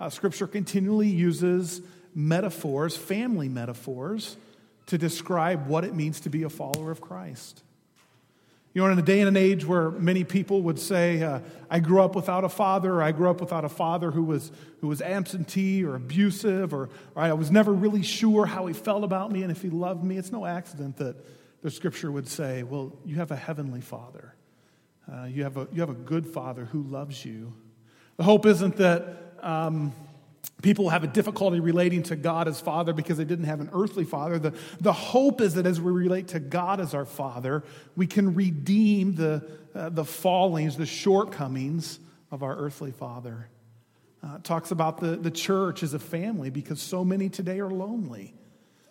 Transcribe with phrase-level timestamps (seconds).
[0.00, 1.82] uh, Scripture continually uses
[2.14, 4.36] metaphors, family metaphors,
[4.86, 7.62] to describe what it means to be a follower of Christ.
[8.72, 11.80] You know, in a day and an age where many people would say, uh, I
[11.80, 14.50] grew up without a father, or I grew up without a father who was,
[14.80, 19.04] who was absentee or abusive, or, or I was never really sure how he felt
[19.04, 21.16] about me and if he loved me, it's no accident that
[21.62, 24.34] the scripture would say, Well, you have a heavenly father.
[25.12, 27.52] Uh, you, have a, you have a good father who loves you.
[28.16, 29.29] The hope isn't that.
[29.42, 29.92] Um,
[30.62, 34.04] People have a difficulty relating to God as Father because they didn't have an earthly
[34.04, 34.38] father.
[34.38, 37.62] The, the hope is that as we relate to God as our Father,
[37.96, 39.42] we can redeem the,
[39.74, 41.98] uh, the fallings, the shortcomings
[42.30, 43.48] of our earthly father.
[44.22, 48.34] Uh, talks about the, the church as a family because so many today are lonely.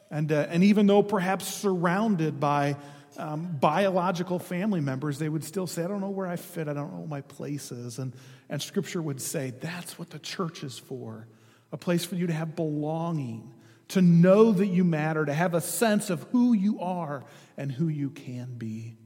[0.09, 2.77] And, uh, and even though perhaps surrounded by
[3.17, 6.73] um, biological family members, they would still say, I don't know where I fit, I
[6.73, 7.99] don't know what my place is.
[7.99, 8.13] And,
[8.49, 11.27] and Scripture would say, that's what the church is for
[11.71, 13.53] a place for you to have belonging,
[13.89, 17.23] to know that you matter, to have a sense of who you are
[17.57, 18.97] and who you can be.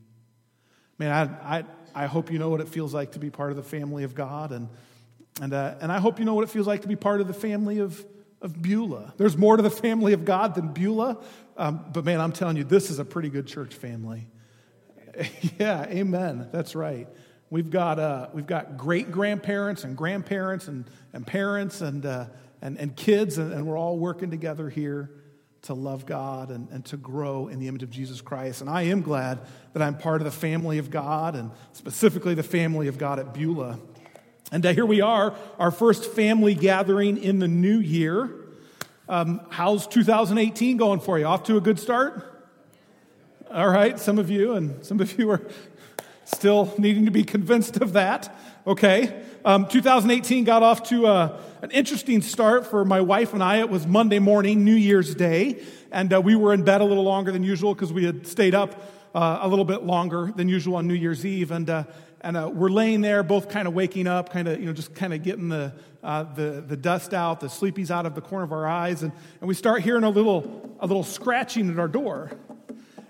[0.98, 3.58] Man, I, I, I hope you know what it feels like to be part of
[3.58, 4.70] the family of God, and,
[5.42, 7.28] and, uh, and I hope you know what it feels like to be part of
[7.28, 8.06] the family of,
[8.44, 9.14] of Beulah.
[9.18, 11.18] There's more to the family of God than Beulah,
[11.58, 14.28] um, but man, I'm telling you, this is a pretty good church family.
[15.60, 16.50] yeah, amen.
[16.52, 17.08] That's right.
[17.50, 22.26] We've got, uh, we've got great grandparents and grandparents and, and parents and, uh,
[22.62, 25.10] and, and kids, and, and we're all working together here
[25.64, 28.62] to love God and, and to grow in the image of Jesus Christ.
[28.62, 29.40] And I am glad
[29.74, 33.34] that I'm part of the family of God, and specifically the family of God at
[33.34, 33.80] Beulah.
[34.54, 38.30] And uh, here we are, our first family gathering in the new year.
[39.10, 41.26] Um, how's 2018 going for you?
[41.26, 42.54] Off to a good start?
[43.50, 45.42] All right, some of you, and some of you are
[46.26, 48.38] still needing to be convinced of that.
[48.68, 49.24] Okay.
[49.44, 53.58] Um, 2018 got off to a, an interesting start for my wife and I.
[53.58, 57.04] It was Monday morning, New Year's Day, and uh, we were in bed a little
[57.04, 58.80] longer than usual because we had stayed up
[59.16, 61.50] uh, a little bit longer than usual on New Year's Eve.
[61.50, 61.86] And, uh,
[62.24, 64.96] and uh, we're laying there, both kind of waking up, kind of, you know, just
[64.96, 68.46] kind of getting the, uh, the, the dust out, the sleepies out of the corner
[68.46, 69.04] of our eyes.
[69.04, 69.12] And,
[69.42, 72.32] and we start hearing a little, a little scratching at our door.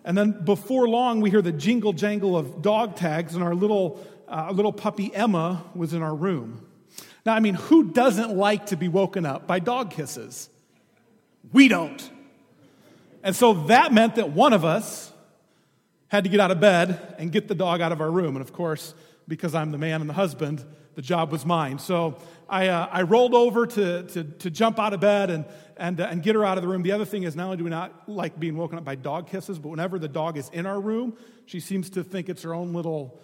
[0.04, 4.06] And then before long, we hear the jingle jangle of dog tags, and our little
[4.28, 6.66] uh, little puppy Emma was in our room.
[7.26, 10.50] Now, I mean, who doesn't like to be woken up by dog kisses?
[11.52, 12.10] We don't.
[13.22, 15.13] And so that meant that one of us
[16.14, 18.36] had to get out of bed and get the dog out of our room.
[18.36, 18.94] And of course,
[19.28, 20.64] because I'm the man and the husband,
[20.94, 21.80] the job was mine.
[21.80, 25.44] So I, uh, I rolled over to, to, to, jump out of bed and,
[25.76, 26.84] and, uh, and get her out of the room.
[26.84, 29.28] The other thing is, not only do we not like being woken up by dog
[29.28, 32.54] kisses, but whenever the dog is in our room, she seems to think it's her
[32.54, 33.20] own little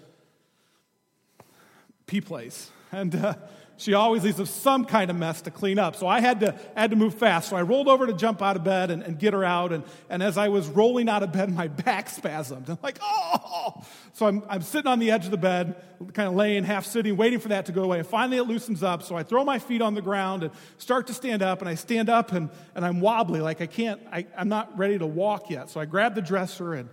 [2.07, 2.71] pee place.
[2.91, 3.35] And uh,
[3.79, 5.95] she always leaves some kind of mess to clean up.
[5.95, 7.49] So I had to, had to move fast.
[7.49, 9.71] So I rolled over to jump out of bed and, and get her out.
[9.71, 12.67] And, and as I was rolling out of bed, my back spasmed.
[12.67, 13.81] I'm like, oh!
[14.11, 15.81] So I'm, I'm sitting on the edge of the bed,
[16.11, 17.99] kind of laying, half sitting, waiting for that to go away.
[17.99, 19.01] And finally it loosens up.
[19.01, 21.61] So I throw my feet on the ground and start to stand up.
[21.61, 24.99] And I stand up and, and I'm wobbly, like I can't, I, I'm not ready
[24.99, 25.69] to walk yet.
[25.69, 26.89] So I grab the dresser and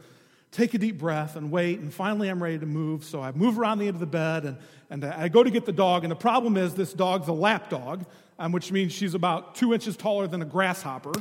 [0.57, 1.81] take a deep breath and wait.
[1.81, 3.05] And finally, I'm ready to move.
[3.05, 4.57] So I move around the end of the bed and,
[4.89, 6.03] and I go to get the dog.
[6.03, 8.07] And the problem is, this dog's a lap dog,
[8.39, 11.13] um, which means she's about two inches taller than a grasshopper.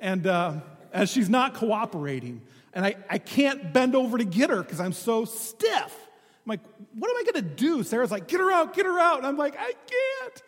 [0.00, 0.56] And, uh,
[0.92, 2.42] and she's not cooperating.
[2.74, 5.70] And I, I can't bend over to get her because I'm so stiff.
[5.72, 6.60] I'm like,
[6.94, 7.82] what am I going to do?
[7.84, 9.16] Sarah's like, get her out, get her out.
[9.16, 10.42] And I'm like, I can't.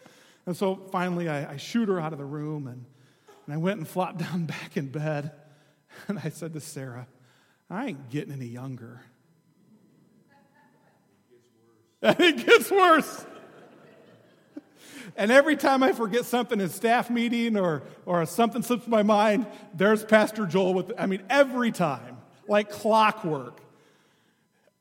[0.44, 2.84] And so finally, I, I shoot her out of the room and,
[3.46, 5.32] and I went and flopped down back in bed.
[6.08, 7.06] And I said to Sarah,
[7.68, 9.00] I ain't getting any younger.
[12.02, 13.26] And it gets worse.
[15.16, 19.46] And every time I forget something in staff meeting or, or something slips my mind,
[19.72, 22.18] there's Pastor Joel with, I mean, every time,
[22.48, 23.60] like clockwork.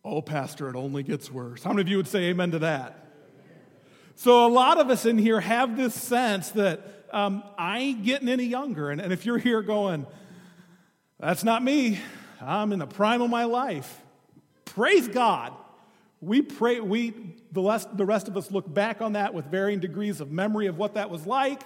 [0.04, 1.64] Oh, Pastor, it only gets worse.
[1.64, 3.02] How many of you would say amen to that?
[4.16, 8.30] So, a lot of us in here have this sense that um, I ain't getting
[8.30, 8.90] any younger.
[8.90, 10.06] And, and if you're here going,
[11.20, 12.00] that's not me,
[12.42, 14.02] I'm in the prime of my life.
[14.66, 15.54] Praise God.
[16.22, 17.14] We pray, we,
[17.52, 20.68] the rest, the rest of us look back on that with varying degrees of memory
[20.68, 21.62] of what that was like,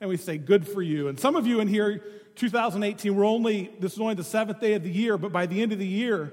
[0.00, 1.08] and we say, good for you.
[1.08, 2.02] And some of you in here,
[2.36, 5.60] 2018, we're only, this is only the seventh day of the year, but by the
[5.60, 6.32] end of the year,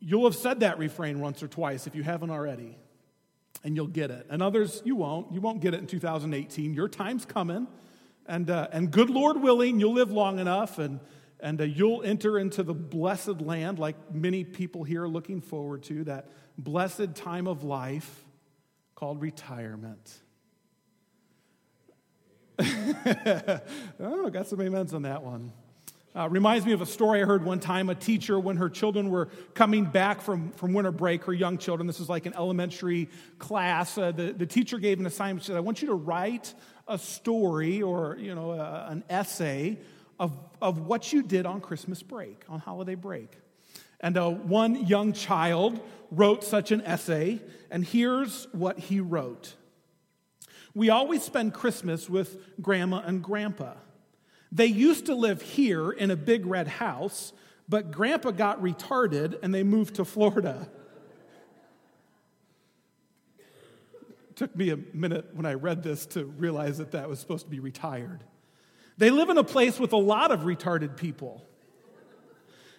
[0.00, 2.78] you'll have said that refrain once or twice if you haven't already,
[3.64, 4.26] and you'll get it.
[4.30, 5.32] And others, you won't.
[5.32, 6.74] You won't get it in 2018.
[6.74, 7.66] Your time's coming,
[8.26, 11.00] and, uh, and good Lord willing, you'll live long enough, and
[11.40, 15.82] and uh, you'll enter into the blessed land like many people here are looking forward
[15.84, 18.24] to, that blessed time of life
[18.94, 20.20] called retirement.
[22.60, 25.52] oh, got some amens on that one.
[26.16, 27.90] Uh, reminds me of a story I heard one time.
[27.90, 31.88] A teacher, when her children were coming back from, from winter break, her young children,
[31.88, 33.08] this was like an elementary
[33.40, 35.42] class, uh, the, the teacher gave an assignment.
[35.42, 36.54] She said, I want you to write
[36.86, 39.80] a story or you know, uh, an essay
[40.18, 43.30] of, of what you did on Christmas break, on holiday break.
[44.00, 45.80] And uh, one young child
[46.10, 47.40] wrote such an essay,
[47.70, 49.54] and here's what he wrote
[50.74, 53.74] We always spend Christmas with grandma and grandpa.
[54.52, 57.32] They used to live here in a big red house,
[57.68, 60.68] but grandpa got retarded and they moved to Florida.
[64.30, 67.46] It took me a minute when I read this to realize that that was supposed
[67.46, 68.22] to be retired.
[68.96, 71.44] They live in a place with a lot of retarded people.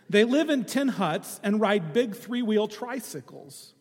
[0.10, 3.74] They live in tin huts and ride big three wheel tricycles.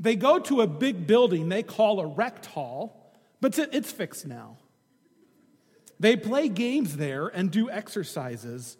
[0.00, 4.58] They go to a big building they call a rect hall, but it's fixed now.
[6.00, 8.76] They play games there and do exercises,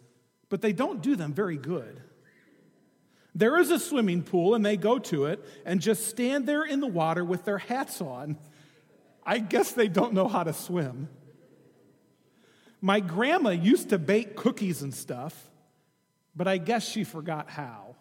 [0.49, 2.01] but they don't do them very good.
[3.35, 6.79] There is a swimming pool, and they go to it and just stand there in
[6.79, 8.37] the water with their hats on.
[9.25, 11.09] I guess they don't know how to swim.
[12.81, 15.49] My grandma used to bake cookies and stuff,
[16.35, 17.95] but I guess she forgot how.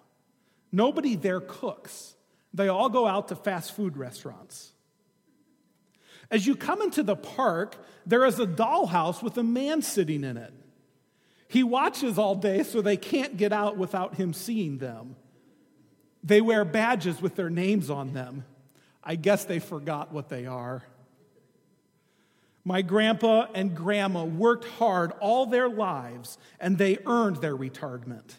[0.71, 2.15] Nobody there cooks,
[2.53, 4.73] they all go out to fast food restaurants.
[6.31, 10.37] As you come into the park, there is a dollhouse with a man sitting in
[10.37, 10.53] it.
[11.49, 15.17] He watches all day so they can't get out without him seeing them.
[16.23, 18.45] They wear badges with their names on them.
[19.03, 20.83] I guess they forgot what they are.
[22.69, 28.35] My grandpa and grandma worked hard all their lives and they earned their retardment.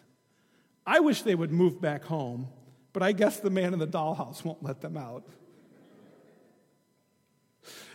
[0.86, 2.46] I wish they would move back home,
[2.92, 5.24] but I guess the man in the dollhouse won't let them out.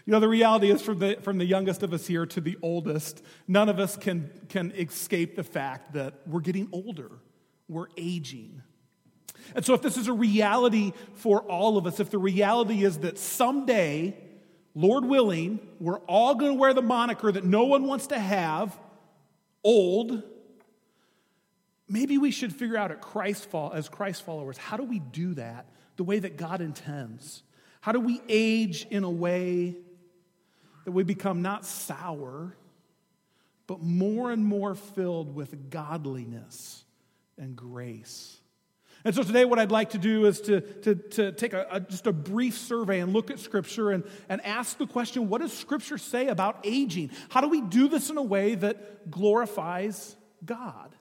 [0.05, 2.57] You know, the reality is from the, from the youngest of us here to the
[2.61, 7.11] oldest, none of us can, can escape the fact that we're getting older,
[7.69, 8.61] we're aging.
[9.55, 12.99] And so, if this is a reality for all of us, if the reality is
[12.99, 14.17] that someday,
[14.75, 18.77] Lord willing, we're all going to wear the moniker that no one wants to have,
[19.63, 20.21] old,
[21.87, 25.65] maybe we should figure out at Christ as Christ followers, how do we do that
[25.95, 27.41] the way that God intends?
[27.79, 29.77] How do we age in a way
[30.85, 32.55] that we become not sour,
[33.67, 36.85] but more and more filled with godliness
[37.37, 38.37] and grace.
[39.05, 41.79] And so today, what I'd like to do is to, to, to take a, a,
[41.79, 45.53] just a brief survey and look at Scripture and, and ask the question what does
[45.53, 47.11] Scripture say about aging?
[47.29, 50.95] How do we do this in a way that glorifies God?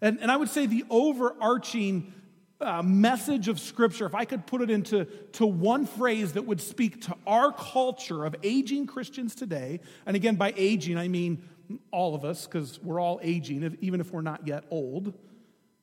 [0.00, 2.12] And, and I would say the overarching
[2.60, 6.60] uh, message of Scripture, if I could put it into to one phrase that would
[6.60, 11.42] speak to our culture of aging Christians today, and again, by aging, I mean
[11.90, 15.12] all of us, because we're all aging, even if we're not yet old.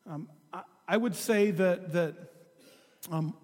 [0.10, 0.30] Um,
[0.88, 2.15] I, would say that, that
[3.12, 3.35] um,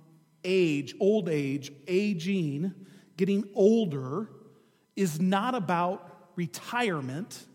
[0.43, 2.73] age, old age, aging,
[3.17, 4.29] getting older,
[4.95, 7.45] is not about retirement,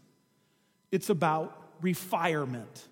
[0.91, 2.89] it's about refirement.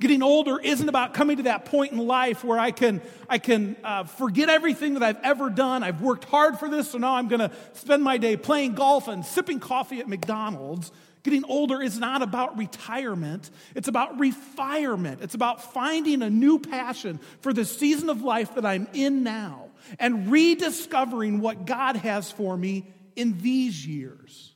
[0.00, 3.76] Getting older isn't about coming to that point in life where I can, I can
[3.84, 5.82] uh, forget everything that I've ever done.
[5.82, 9.06] I've worked hard for this, so now I'm going to spend my day playing golf
[9.06, 10.90] and sipping coffee at McDonald's.
[11.24, 15.22] Getting older is not about retirement, it's about refirement.
[15.22, 19.70] It's about finding a new passion for the season of life that I'm in now
[19.98, 24.52] and rediscovering what God has for me in these years.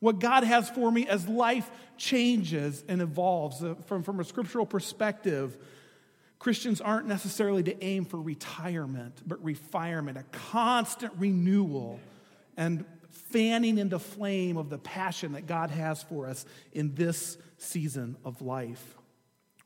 [0.00, 3.62] What God has for me as life changes and evolves.
[3.62, 5.56] Uh, from, from a scriptural perspective,
[6.40, 12.00] Christians aren't necessarily to aim for retirement, but refirement, a constant renewal
[12.56, 12.84] and
[13.36, 18.40] fanning into flame of the passion that God has for us in this season of
[18.40, 18.96] life.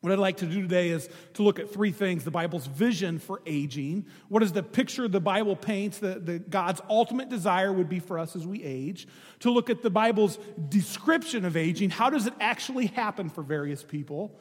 [0.01, 3.21] What I'd like to do today is to look at three things the Bible's vision
[3.21, 4.07] for aging.
[4.29, 8.19] What is the picture the Bible paints that the, God's ultimate desire would be for
[8.19, 9.07] us as we age?
[9.41, 11.91] To look at the Bible's description of aging.
[11.91, 14.37] How does it actually happen for various people?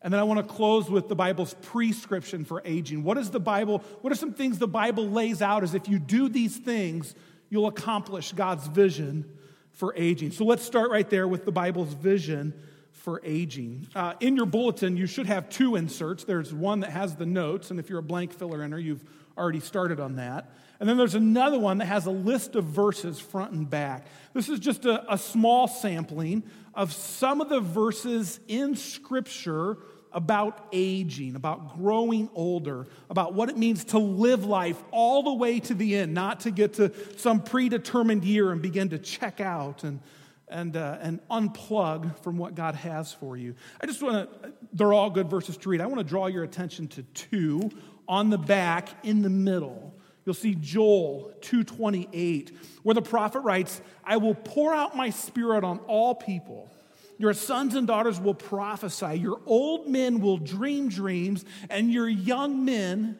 [0.00, 3.04] And then I want to close with the Bible's prescription for aging.
[3.04, 3.84] What is the Bible?
[4.00, 7.14] What are some things the Bible lays out as if you do these things,
[7.52, 9.30] you'll accomplish God's vision
[9.72, 10.30] for aging?
[10.30, 12.54] So let's start right there with the Bible's vision
[12.92, 13.86] for aging.
[13.94, 16.24] Uh, in your bulletin, you should have two inserts.
[16.24, 19.04] There's one that has the notes, and if you're a blank filler inner, you've
[19.36, 20.50] already started on that.
[20.80, 24.06] And then there's another one that has a list of verses front and back.
[24.32, 26.44] This is just a, a small sampling
[26.74, 29.76] of some of the verses in Scripture
[30.14, 35.60] about aging, about growing older, about what it means to live life all the way
[35.60, 39.84] to the end, not to get to some predetermined year and begin to check out
[39.84, 40.00] and,
[40.48, 43.54] and, uh, and unplug from what God has for you.
[43.80, 45.80] I just want to, they're all good verses to read.
[45.80, 47.70] I want to draw your attention to two
[48.08, 49.94] on the back in the middle.
[50.24, 55.78] You'll see Joel 228, where the prophet writes, I will pour out my spirit on
[55.88, 56.70] all people.
[57.18, 59.18] Your sons and daughters will prophesy.
[59.18, 63.18] Your old men will dream dreams, and your young men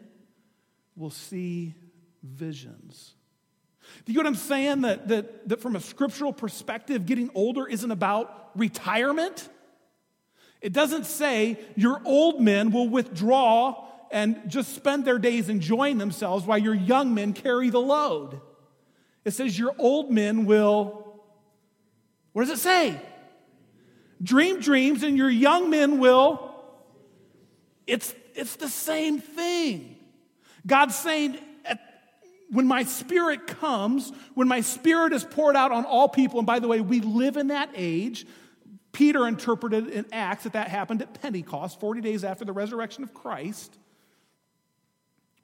[0.96, 1.74] will see
[2.22, 3.14] visions.
[4.04, 4.80] Do you get what I'm saying?
[4.82, 9.48] That, that, that from a scriptural perspective, getting older isn't about retirement.
[10.60, 16.44] It doesn't say your old men will withdraw and just spend their days enjoying themselves
[16.44, 18.40] while your young men carry the load.
[19.24, 21.20] It says your old men will,
[22.32, 23.00] what does it say?
[24.22, 26.54] Dream dreams, and your young men will.
[27.86, 29.96] It's, it's the same thing.
[30.66, 31.38] God's saying,
[32.52, 36.58] when my spirit comes, when my spirit is poured out on all people, and by
[36.58, 38.26] the way, we live in that age.
[38.92, 43.14] Peter interpreted in Acts that that happened at Pentecost, 40 days after the resurrection of
[43.14, 43.78] Christ.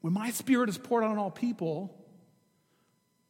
[0.02, 1.96] When my spirit is poured out on all people,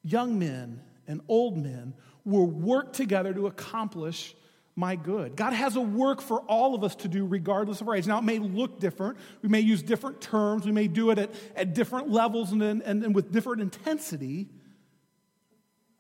[0.03, 4.35] young men and old men will work together to accomplish
[4.79, 5.35] my good.
[5.35, 8.07] God has a work for all of us to do, regardless of our age.
[8.07, 9.19] Now, it may look different.
[9.43, 10.65] We may use different terms.
[10.65, 14.49] We may do it at, at different levels and, and, and with different intensity.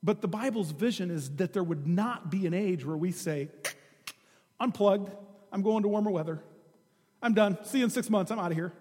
[0.00, 3.48] But the Bible's vision is that there would not be an age where we say,
[4.60, 5.10] unplugged,
[5.50, 6.40] I'm going to warmer weather.
[7.20, 7.58] I'm done.
[7.64, 8.30] See you in six months.
[8.30, 8.72] I'm out of here.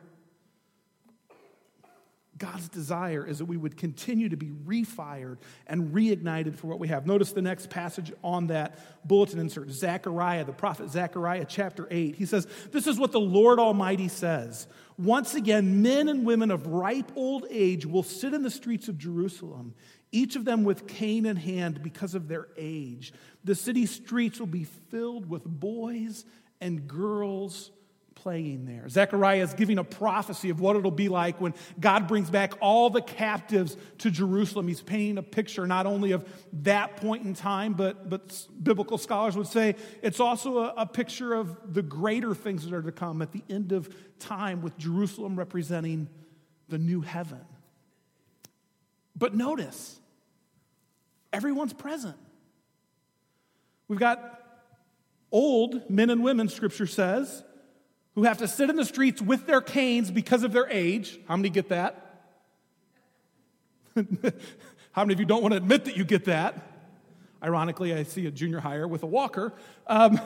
[2.38, 6.90] God's desire is that we would continue to be refired and reignited for what we
[6.90, 7.06] have.
[7.06, 12.16] Notice the next passage on that bulletin insert Zechariah, the prophet Zechariah, chapter 8.
[12.16, 14.68] He says, This is what the Lord Almighty says.
[14.98, 18.98] Once again, men and women of ripe old age will sit in the streets of
[18.98, 19.74] Jerusalem,
[20.12, 23.14] each of them with cane in hand because of their age.
[23.44, 26.26] The city streets will be filled with boys
[26.60, 27.72] and girls
[28.28, 28.90] playing there.
[28.90, 32.90] Zechariah is giving a prophecy of what it'll be like when God brings back all
[32.90, 34.68] the captives to Jerusalem.
[34.68, 36.28] He's painting a picture not only of
[36.64, 41.34] that point in time, but, but biblical scholars would say it's also a, a picture
[41.36, 45.40] of the greater things that are to come at the end of time, with Jerusalem
[45.40, 46.10] representing
[46.68, 47.46] the new heaven.
[49.16, 50.02] But notice,
[51.32, 52.18] everyone's present.
[53.88, 54.44] We've got
[55.32, 57.46] old men and women, scripture says,
[58.18, 61.20] who have to sit in the streets with their canes because of their age.
[61.28, 62.24] How many get that?
[64.92, 66.56] How many of you don't want to admit that you get that?
[67.44, 69.54] Ironically, I see a junior hire with a walker.
[69.86, 70.20] Um,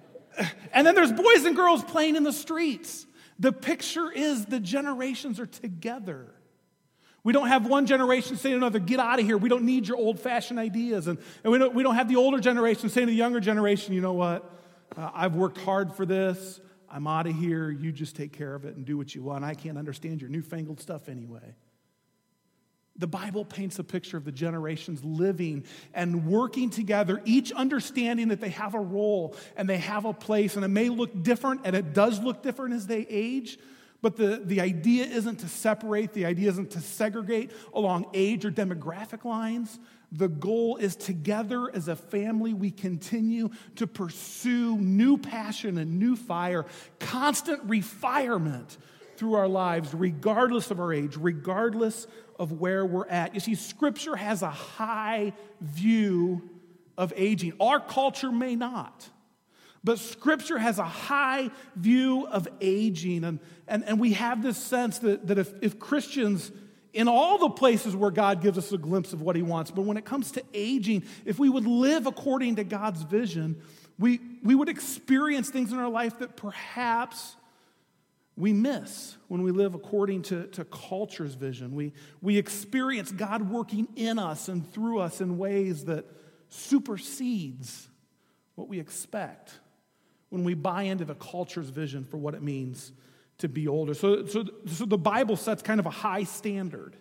[0.72, 3.04] and then there's boys and girls playing in the streets.
[3.38, 6.32] The picture is the generations are together.
[7.24, 9.36] We don't have one generation saying to another, get out of here.
[9.36, 11.08] We don't need your old fashioned ideas.
[11.08, 13.92] And, and we, don't, we don't have the older generation saying to the younger generation,
[13.92, 14.50] you know what?
[14.96, 16.58] Uh, I've worked hard for this.
[16.90, 17.70] I'm out of here.
[17.70, 19.44] You just take care of it and do what you want.
[19.44, 21.54] I can't understand your newfangled stuff anyway.
[22.96, 25.64] The Bible paints a picture of the generations living
[25.94, 30.56] and working together, each understanding that they have a role and they have a place,
[30.56, 33.58] and it may look different, and it does look different as they age.
[34.00, 38.50] But the, the idea isn't to separate, the idea isn't to segregate along age or
[38.50, 39.78] demographic lines,
[40.10, 46.16] the goal is together as a family, we continue to pursue new passion and new
[46.16, 46.64] fire,
[46.98, 48.78] constant refirement
[49.16, 52.06] through our lives, regardless of our age, regardless
[52.38, 53.34] of where we're at.
[53.34, 56.48] You see, Scripture has a high view
[56.96, 57.52] of aging.
[57.60, 59.08] Our culture may not.
[59.84, 63.24] But Scripture has a high view of aging.
[63.24, 66.50] And, and, and we have this sense that, that if, if Christians
[66.98, 69.70] in all the places where God gives us a glimpse of what He wants.
[69.70, 73.62] But when it comes to aging, if we would live according to God's vision,
[74.00, 77.36] we, we would experience things in our life that perhaps
[78.36, 81.72] we miss when we live according to, to culture's vision.
[81.76, 86.04] We, we experience God working in us and through us in ways that
[86.48, 87.86] supersedes
[88.56, 89.52] what we expect
[90.30, 92.90] when we buy into the culture's vision for what it means
[93.38, 93.94] to be older.
[93.94, 96.96] So, so, so the Bible sets kind of a high standard.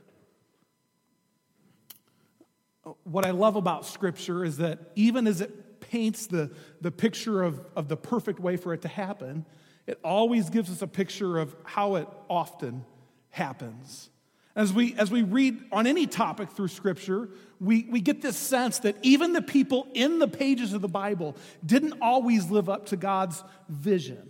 [3.03, 6.51] What I love about Scripture is that even as it paints the,
[6.81, 9.45] the picture of, of the perfect way for it to happen,
[9.87, 12.85] it always gives us a picture of how it often
[13.29, 14.09] happens.
[14.55, 17.29] As we, as we read on any topic through Scripture,
[17.59, 21.35] we, we get this sense that even the people in the pages of the Bible
[21.65, 24.29] didn't always live up to God's vision.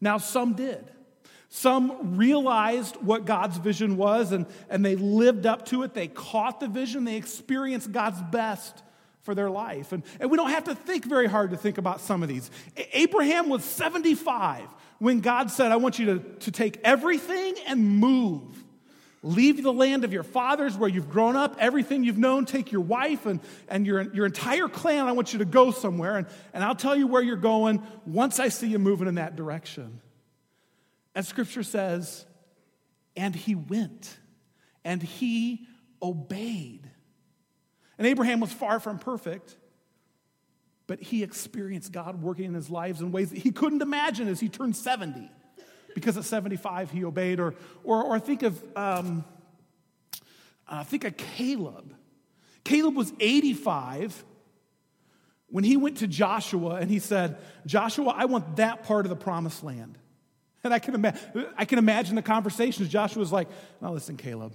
[0.00, 0.90] Now, some did.
[1.52, 5.94] Some realized what God's vision was and, and they lived up to it.
[5.94, 7.04] They caught the vision.
[7.04, 8.84] They experienced God's best
[9.22, 9.90] for their life.
[9.92, 12.48] And, and we don't have to think very hard to think about some of these.
[12.92, 14.62] Abraham was 75
[15.00, 18.64] when God said, I want you to, to take everything and move.
[19.24, 22.80] Leave the land of your fathers where you've grown up, everything you've known, take your
[22.80, 25.08] wife and, and your, your entire clan.
[25.08, 28.38] I want you to go somewhere, and, and I'll tell you where you're going once
[28.38, 30.00] I see you moving in that direction.
[31.14, 32.24] As scripture says,
[33.16, 34.18] and he went,
[34.84, 35.66] and he
[36.02, 36.88] obeyed.
[37.98, 39.56] And Abraham was far from perfect,
[40.86, 44.40] but he experienced God working in his lives in ways that he couldn't imagine as
[44.40, 45.30] he turned 70.
[45.94, 47.40] Because at 75, he obeyed.
[47.40, 49.24] Or, or, or think of, um,
[50.68, 51.94] uh, think of Caleb.
[52.64, 54.24] Caleb was 85
[55.48, 59.16] when he went to Joshua and he said, Joshua, I want that part of the
[59.16, 59.98] promised land.
[60.64, 61.14] And I can, ima-
[61.56, 62.90] I can imagine the conversations.
[62.90, 63.48] Joshua was like,
[63.80, 64.52] Now listen, Caleb,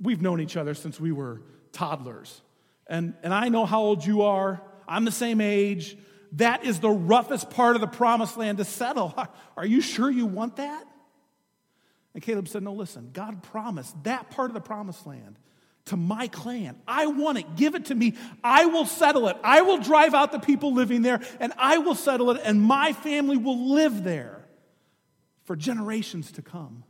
[0.00, 1.40] we've known each other since we were
[1.72, 2.42] toddlers.
[2.88, 4.60] And, and I know how old you are.
[4.88, 5.96] I'm the same age.
[6.32, 9.14] That is the roughest part of the promised land to settle.
[9.56, 10.84] Are you sure you want that?
[12.14, 15.38] And Caleb said, No, listen, God promised that part of the promised land
[15.86, 16.76] to my clan.
[16.86, 17.56] I want it.
[17.56, 18.14] Give it to me.
[18.42, 19.36] I will settle it.
[19.42, 22.92] I will drive out the people living there and I will settle it, and my
[22.92, 24.41] family will live there
[25.44, 26.84] for generations to come.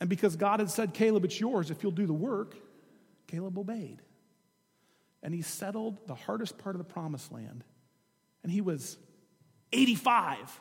[0.00, 2.56] And because God had said, Caleb, it's yours if you'll do the work,
[3.28, 4.02] Caleb obeyed.
[5.22, 7.64] And he settled the hardest part of the promised land.
[8.42, 8.98] And he was
[9.72, 10.60] 85.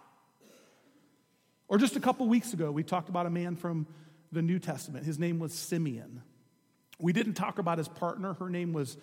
[1.68, 3.88] Or just a couple weeks ago, we talked about a man from
[4.32, 5.06] the New Testament.
[5.06, 6.22] His name was Simeon.
[7.00, 8.34] We didn't talk about his partner.
[8.34, 8.98] Her name was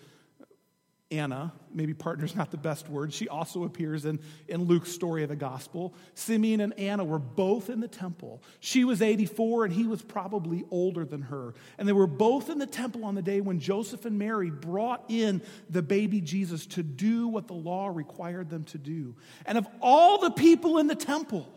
[1.11, 5.29] Anna, maybe partner's not the best word, she also appears in, in Luke's story of
[5.29, 5.95] the gospel.
[6.13, 8.43] Simeon and Anna were both in the temple.
[8.59, 11.55] She was 84 and he was probably older than her.
[11.79, 15.03] And they were both in the temple on the day when Joseph and Mary brought
[15.07, 19.15] in the baby Jesus to do what the law required them to do.
[19.47, 21.47] And of all the people in the temple,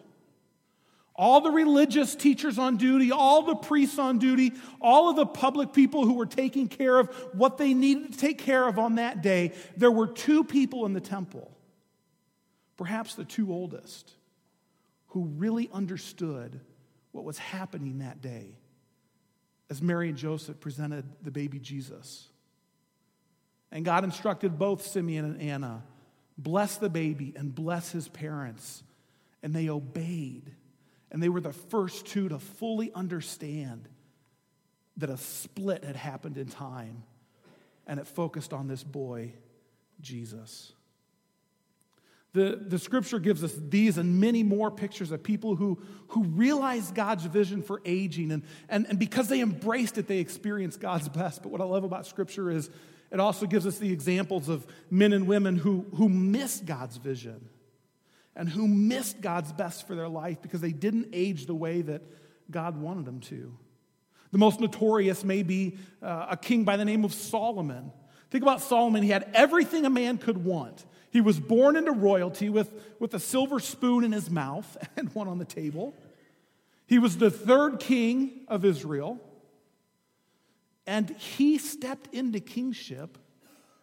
[1.14, 5.72] all the religious teachers on duty, all the priests on duty, all of the public
[5.72, 9.22] people who were taking care of what they needed to take care of on that
[9.22, 11.50] day, there were two people in the temple,
[12.76, 14.12] perhaps the two oldest,
[15.08, 16.60] who really understood
[17.12, 18.56] what was happening that day
[19.68, 22.28] as Mary and Joseph presented the baby Jesus.
[23.70, 25.82] And God instructed both Simeon and Anna
[26.38, 28.82] bless the baby and bless his parents.
[29.42, 30.52] And they obeyed.
[31.12, 33.86] And they were the first two to fully understand
[34.96, 37.04] that a split had happened in time
[37.86, 39.34] and it focused on this boy,
[40.00, 40.72] Jesus.
[42.32, 46.94] The, the scripture gives us these and many more pictures of people who, who realized
[46.94, 48.32] God's vision for aging.
[48.32, 51.42] And, and, and because they embraced it, they experienced God's best.
[51.42, 52.70] But what I love about scripture is
[53.10, 57.50] it also gives us the examples of men and women who, who missed God's vision
[58.34, 62.02] and who missed God's best for their life because they didn't age the way that
[62.50, 63.56] God wanted them to.
[64.32, 67.92] The most notorious may be uh, a king by the name of Solomon.
[68.30, 69.02] Think about Solomon.
[69.02, 70.86] He had everything a man could want.
[71.10, 75.28] He was born into royalty with, with a silver spoon in his mouth and one
[75.28, 75.94] on the table.
[76.86, 79.20] He was the third king of Israel.
[80.86, 83.18] And he stepped into kingship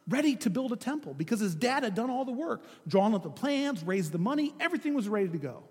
[0.09, 3.23] ready to build a temple because his dad had done all the work, drawn up
[3.23, 5.63] the plans, raised the money, everything was ready to go.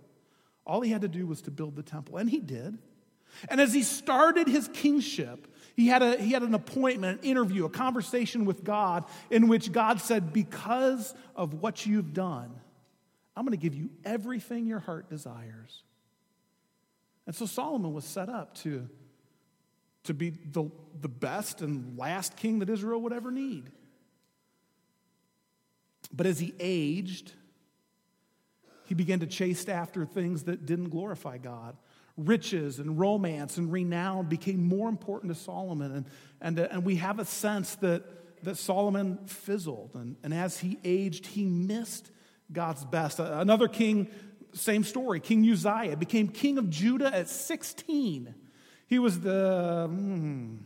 [0.66, 2.78] All he had to do was to build the temple, and he did.
[3.48, 5.46] And as he started his kingship,
[5.76, 9.70] he had, a, he had an appointment, an interview, a conversation with God in which
[9.70, 12.50] God said, Because of what you've done,
[13.36, 15.82] I'm going to give you everything your heart desires.
[17.26, 18.88] And so Solomon was set up to,
[20.04, 20.70] to be the,
[21.00, 23.70] the best and last king that Israel would ever need.
[26.12, 27.32] But as he aged,
[28.88, 31.76] he began to chase after things that didn't glorify God.
[32.16, 35.92] Riches and romance and renown became more important to Solomon.
[35.92, 36.06] And,
[36.40, 38.02] and, uh, and we have a sense that,
[38.44, 39.90] that Solomon fizzled.
[39.94, 42.10] And, and as he aged, he missed
[42.50, 43.20] God's best.
[43.20, 44.08] Uh, another king,
[44.54, 48.34] same story, King Uzziah, became king of Judah at 16.
[48.86, 50.56] He was the hmm,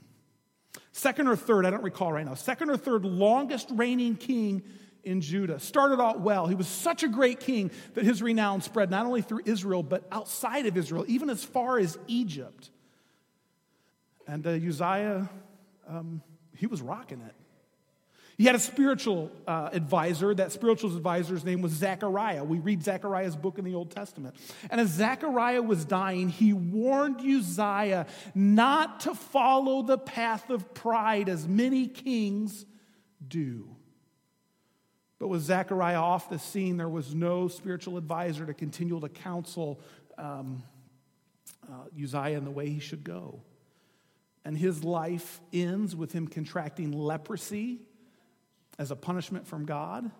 [0.93, 4.63] second or third, I don't recall right now, second or third longest reigning king
[5.05, 5.59] in Judah.
[5.59, 6.47] Started out well.
[6.47, 10.07] He was such a great king that his renown spread not only through Israel, but
[10.11, 12.71] outside of Israel, even as far as Egypt.
[14.27, 15.29] And uh, Uzziah,
[15.89, 16.23] um,
[16.57, 17.35] he was rocking it.
[18.39, 20.35] He had a spiritual uh, advisor.
[20.35, 22.43] That spiritual advisor's name was Zechariah.
[22.43, 24.37] We read Zechariah's book in the Old Testament.
[24.71, 31.29] And as Zechariah was dying, he warned Uzziah not to follow the path of pride
[31.29, 32.65] as many kings
[33.27, 33.77] do.
[35.23, 39.79] But with Zechariah off the scene, there was no spiritual advisor to continue to counsel
[40.19, 40.65] um,
[41.71, 43.41] uh, Uzziah in the way he should go.
[44.45, 47.83] And his life ends with him contracting leprosy
[48.81, 50.11] as a punishment from God.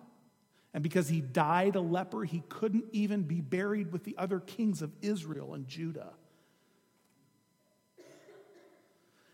[0.73, 4.81] And because he died a leper, he couldn't even be buried with the other kings
[4.81, 6.13] of Israel and Judah.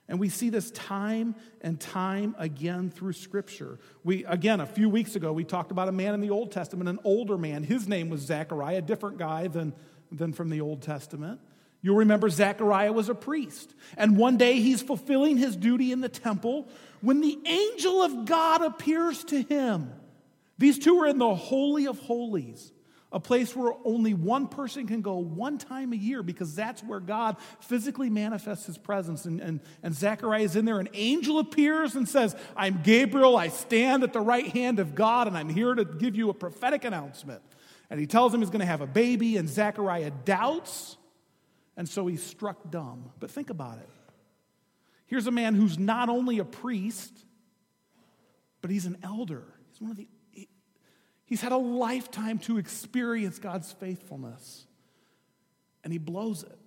[0.10, 3.78] And we see this time and time again through Scripture.
[4.04, 6.90] We, again, a few weeks ago, we talked about a man in the Old Testament,
[6.90, 7.64] an older man.
[7.64, 9.72] His name was Zechariah, a different guy than,
[10.12, 11.40] than from the Old Testament.
[11.84, 13.76] You'll remember Zechariah was a priest.
[13.98, 16.68] And one day he's fulfilling his duty in the temple
[17.02, 19.94] when the angel of God appears to him.
[20.58, 22.72] These two are in the Holy of Holies
[23.12, 27.00] a place where only one person can go one time a year because that's where
[27.00, 29.26] God physically manifests his presence.
[29.26, 30.80] And, and, and Zechariah is in there.
[30.80, 33.36] An angel appears and says, I'm Gabriel.
[33.36, 36.36] I stand at the right hand of God, and I'm here to give you a
[36.36, 37.42] prophetic announcement.
[37.90, 40.96] And he tells him he's going to have a baby, and Zechariah doubts,
[41.76, 43.12] and so he's struck dumb.
[43.20, 43.90] But think about it.
[45.08, 47.26] Here's a man who's not only a priest,
[48.62, 49.44] but he's an elder.
[49.72, 50.08] He's one of the
[51.30, 54.66] He's had a lifetime to experience God's faithfulness,
[55.84, 56.58] and he blows it.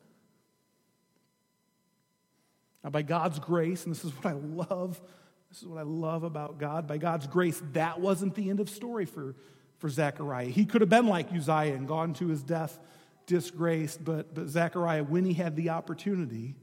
[2.85, 5.01] Now, by God's grace, and this is what I love,
[5.51, 8.71] this is what I love about God, by God's grace, that wasn't the end of
[8.71, 9.35] story for,
[9.79, 10.47] for Zechariah.
[10.47, 12.79] He could have been like Uzziah and gone to his death
[13.27, 16.55] disgraced, but, but Zechariah, when he had the opportunity,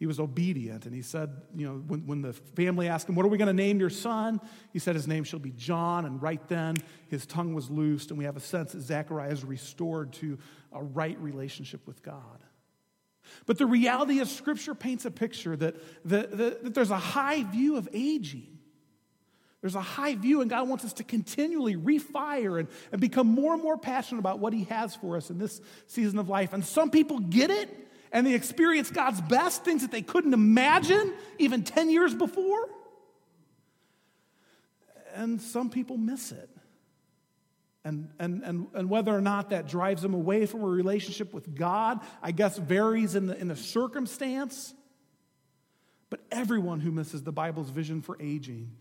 [0.00, 0.86] he was obedient.
[0.86, 3.48] And he said, you know, when, when the family asked him, What are we going
[3.48, 4.40] to name your son?
[4.72, 6.06] He said, His name shall be John.
[6.06, 6.76] And right then,
[7.08, 8.08] his tongue was loosed.
[8.08, 10.38] And we have a sense that Zechariah is restored to
[10.72, 12.42] a right relationship with God.
[13.44, 17.42] But the reality is, Scripture paints a picture that, that, that, that there's a high
[17.42, 18.58] view of aging.
[19.60, 23.52] There's a high view, and God wants us to continually refire and, and become more
[23.52, 26.54] and more passionate about what He has for us in this season of life.
[26.54, 27.68] And some people get it,
[28.12, 32.68] and they experience God's best, things that they couldn't imagine even 10 years before.
[35.14, 36.48] And some people miss it.
[37.84, 41.54] And, and, and, and whether or not that drives them away from a relationship with
[41.54, 44.74] God, I guess varies in the, in the circumstance.
[46.10, 48.72] But everyone who misses the Bible's vision for aging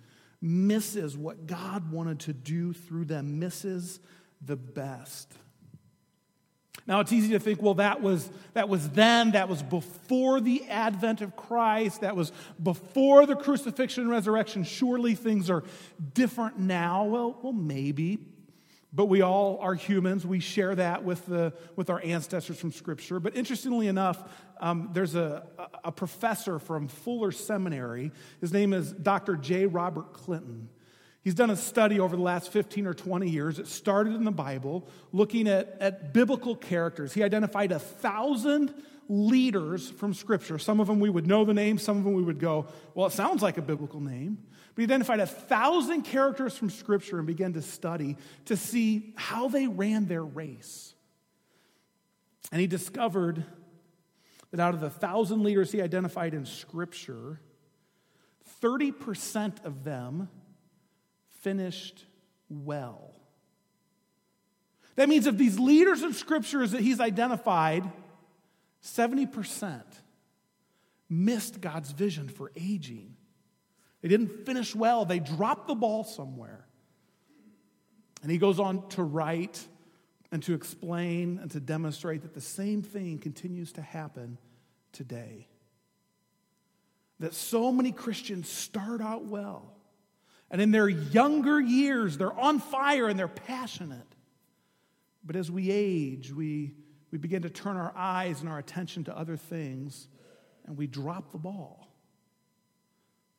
[0.42, 4.00] misses what God wanted to do through them, misses
[4.42, 5.32] the best.
[6.90, 10.68] Now, it's easy to think, well, that was, that was then, that was before the
[10.68, 14.64] advent of Christ, that was before the crucifixion and resurrection.
[14.64, 15.64] Surely things are
[16.16, 17.06] different now.
[17.06, 18.18] Well, well, maybe.
[18.92, 20.26] But we all are humans.
[20.26, 23.20] We share that with, the, with our ancestors from Scripture.
[23.20, 24.24] But interestingly enough,
[24.60, 25.44] um, there's a,
[25.84, 28.12] a professor from Fuller Seminary.
[28.42, 29.36] His name is Dr.
[29.36, 29.68] J.
[29.68, 30.70] Robert Clinton.
[31.22, 33.60] He's done a study over the last 15 or 20 years.
[33.60, 37.14] It started in the Bible, looking at, at biblical characters.
[37.14, 38.74] He identified a thousand
[39.10, 40.58] leaders from Scripture.
[40.58, 43.08] Some of them we would know the name, some of them we would go, well,
[43.08, 44.38] it sounds like a biblical name.
[44.76, 49.50] But he identified a thousand characters from Scripture and began to study to see how
[49.50, 50.94] they ran their race.
[52.52, 53.44] And he discovered
[54.52, 57.42] that out of the thousand leaders he identified in Scripture,
[58.62, 60.30] 30% of them
[61.42, 62.06] finished
[62.50, 63.14] well.
[64.96, 67.90] That means of these leaders of scriptures that he's identified,
[68.84, 69.82] 70%
[71.10, 73.16] missed God's vision for aging.
[74.02, 76.66] They didn't finish well, they dropped the ball somewhere.
[78.22, 79.66] And he goes on to write
[80.32, 84.38] and to explain and to demonstrate that the same thing continues to happen
[84.92, 85.48] today.
[87.20, 89.79] That so many Christians start out well
[90.52, 94.08] and in their younger years, they're on fire and they're passionate.
[95.24, 96.74] But as we age, we,
[97.12, 100.08] we begin to turn our eyes and our attention to other things,
[100.66, 101.88] and we drop the ball.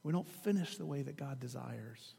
[0.03, 2.15] We don't finish the way that God desires.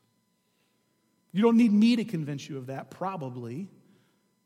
[1.31, 3.69] You don't need me to convince you of that, probably,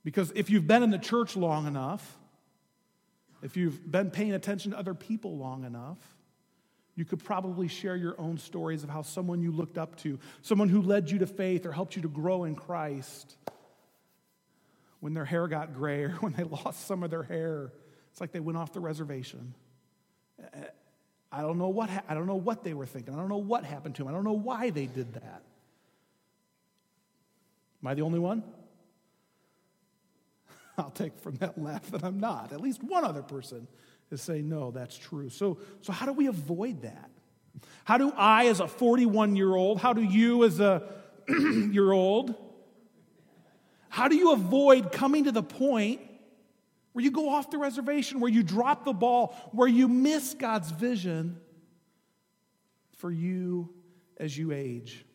[0.03, 2.17] because if you've been in the church long enough,
[3.41, 5.97] if you've been paying attention to other people long enough,
[6.95, 10.69] you could probably share your own stories of how someone you looked up to, someone
[10.69, 13.35] who led you to faith or helped you to grow in Christ,
[15.01, 17.71] when their hair got gray or when they lost some of their hair,
[18.11, 19.53] it's like they went off the reservation.
[21.31, 23.13] I don't know what, ha- I don't know what they were thinking.
[23.13, 24.07] I don't know what happened to them.
[24.07, 25.41] I don't know why they did that.
[27.83, 28.41] Am I the only one?
[30.77, 32.53] I'll take from that laugh that I'm not.
[32.53, 33.67] At least one other person
[34.11, 35.29] is say, no, that's true.
[35.29, 37.09] So, so how do we avoid that?
[37.83, 40.83] How do I, as a 41 year old, how do you, as a
[41.27, 42.35] year old,
[43.89, 46.01] how do you avoid coming to the point
[46.93, 50.71] where you go off the reservation, where you drop the ball, where you miss God's
[50.71, 51.37] vision
[52.97, 53.69] for you
[54.17, 55.05] as you age?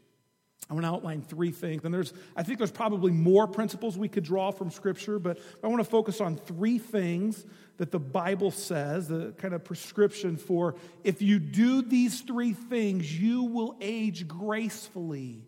[0.68, 1.85] I want to outline three things.
[1.85, 5.66] And there's, I think there's probably more principles we could draw from Scripture, but I
[5.66, 7.44] want to focus on three things
[7.79, 13.18] that the Bible says, the kind of prescription for if you do these three things,
[13.18, 15.44] you will age gracefully.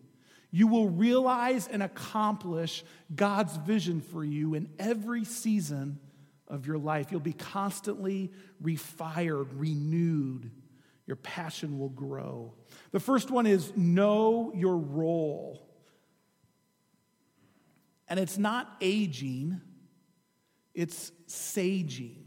[0.51, 2.83] You will realize and accomplish
[3.15, 5.99] God's vision for you in every season
[6.47, 7.11] of your life.
[7.11, 10.51] You'll be constantly refired, renewed.
[11.05, 12.53] Your passion will grow.
[12.91, 15.67] The first one is know your role.
[18.07, 19.59] And it's not aging,
[20.73, 22.22] it's saging.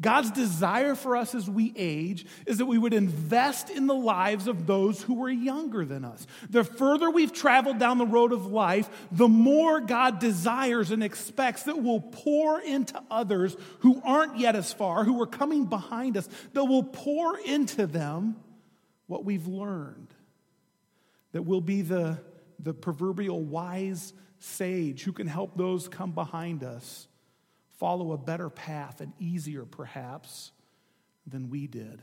[0.00, 4.46] God's desire for us as we age is that we would invest in the lives
[4.46, 6.26] of those who are younger than us.
[6.50, 11.62] The further we've traveled down the road of life, the more God desires and expects
[11.62, 16.28] that we'll pour into others who aren't yet as far, who are coming behind us,
[16.52, 18.36] that we'll pour into them
[19.06, 20.08] what we've learned.
[21.32, 22.18] That we'll be the,
[22.58, 27.08] the proverbial wise sage who can help those come behind us
[27.78, 30.52] follow a better path and easier, perhaps,
[31.26, 32.02] than we did.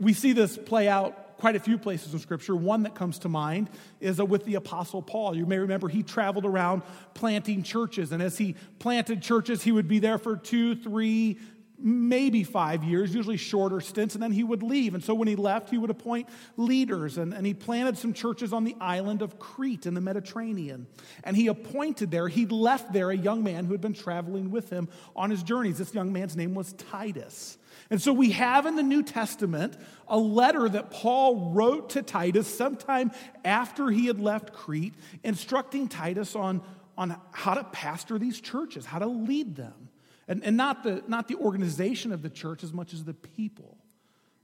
[0.00, 2.56] We see this play out quite a few places in Scripture.
[2.56, 5.36] One that comes to mind is with the Apostle Paul.
[5.36, 6.82] You may remember he traveled around
[7.14, 11.38] planting churches, and as he planted churches, he would be there for two, three,
[11.80, 14.94] maybe five years, usually shorter stints, and then he would leave.
[14.94, 18.52] And so when he left, he would appoint leaders, and, and he planted some churches
[18.52, 20.86] on the island of Crete in the Mediterranean.
[21.24, 24.70] And he appointed there, he left there a young man who had been traveling with
[24.70, 25.78] him on his journeys.
[25.78, 27.58] This young man's name was Titus.
[27.90, 29.76] And so we have in the New Testament
[30.08, 33.12] a letter that Paul wrote to Titus sometime
[33.44, 36.60] after he had left Crete, instructing Titus on,
[36.98, 39.87] on how to pastor these churches, how to lead them.
[40.28, 43.78] And, and not, the, not the organization of the church as much as the people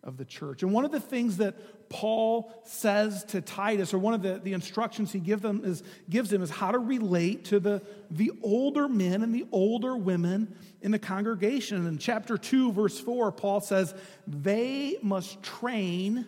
[0.02, 0.62] of the church.
[0.62, 4.52] And one of the things that Paul says to Titus, or one of the, the
[4.52, 8.88] instructions he give them is, gives him, is how to relate to the, the older
[8.88, 11.86] men and the older women in the congregation.
[11.86, 13.94] In chapter 2, verse 4, Paul says,
[14.26, 16.26] They must train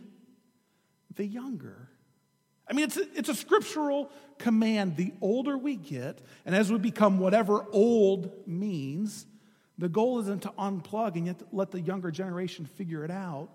[1.15, 1.89] the younger.
[2.69, 4.97] I mean, it's a, it's a scriptural command.
[4.97, 9.27] The older we get, and as we become whatever old means,
[9.79, 13.51] the goal isn't to unplug and yet let the younger generation figure it out.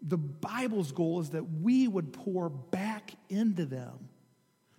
[0.00, 4.08] The Bible's goal is that we would pour back into them,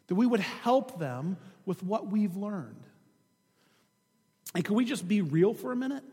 [0.07, 2.83] that we would help them with what we've learned.
[4.53, 6.03] And can we just be real for a minute?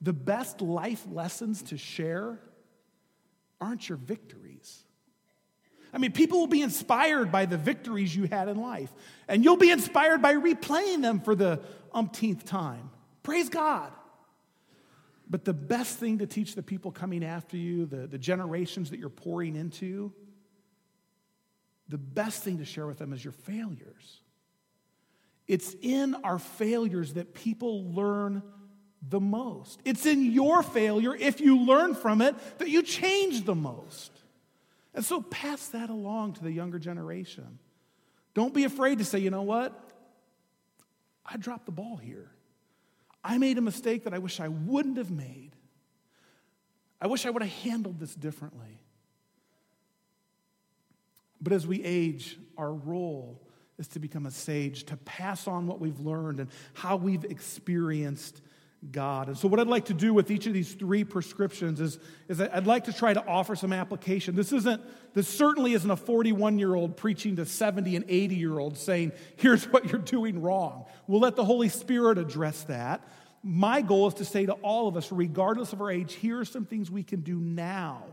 [0.00, 2.40] The best life lessons to share
[3.60, 4.82] aren't your victories.
[5.92, 8.92] I mean, people will be inspired by the victories you had in life,
[9.26, 11.60] and you'll be inspired by replaying them for the
[11.92, 12.90] umpteenth time.
[13.22, 13.92] Praise God.
[15.30, 18.98] But the best thing to teach the people coming after you, the, the generations that
[18.98, 20.12] you're pouring into,
[21.88, 24.20] the best thing to share with them is your failures.
[25.46, 28.42] It's in our failures that people learn
[29.06, 29.80] the most.
[29.84, 34.12] It's in your failure, if you learn from it, that you change the most.
[34.94, 37.58] And so pass that along to the younger generation.
[38.34, 39.87] Don't be afraid to say, you know what?
[41.30, 42.30] I dropped the ball here.
[43.22, 45.50] I made a mistake that I wish I wouldn't have made.
[47.00, 48.80] I wish I would have handled this differently.
[51.40, 53.40] But as we age, our role
[53.78, 58.40] is to become a sage, to pass on what we've learned and how we've experienced
[58.92, 59.26] God.
[59.28, 62.40] And so, what I'd like to do with each of these three prescriptions is, is
[62.40, 64.36] I'd like to try to offer some application.
[64.36, 64.80] This isn't,
[65.14, 69.12] this certainly isn't a 41 year old preaching to 70 and 80 year olds saying,
[69.36, 70.84] here's what you're doing wrong.
[71.08, 73.06] We'll let the Holy Spirit address that.
[73.42, 76.44] My goal is to say to all of us, regardless of our age, here are
[76.44, 78.04] some things we can do now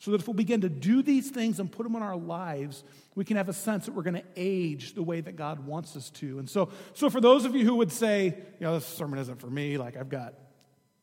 [0.00, 2.84] so that if we begin to do these things and put them in our lives,
[3.14, 5.94] we can have a sense that we're going to age the way that God wants
[5.94, 6.38] us to.
[6.38, 9.40] And so, so for those of you who would say, you know, this sermon isn't
[9.40, 10.34] for me, like I've got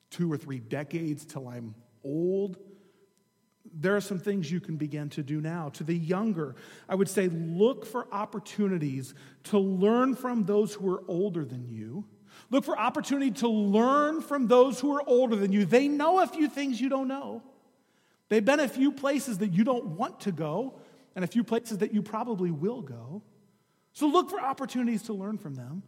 [0.09, 2.57] two or three decades till I'm old,
[3.71, 5.69] there are some things you can begin to do now.
[5.69, 6.55] To the younger,
[6.89, 9.13] I would say look for opportunities
[9.45, 12.03] to learn from those who are older than you.
[12.49, 15.65] Look for opportunity to learn from those who are older than you.
[15.65, 17.43] They know a few things you don't know.
[18.29, 20.79] They've been a few places that you don't want to go.
[21.15, 23.23] and a few places that you probably will go.
[23.91, 25.81] So look for opportunities to learn from them.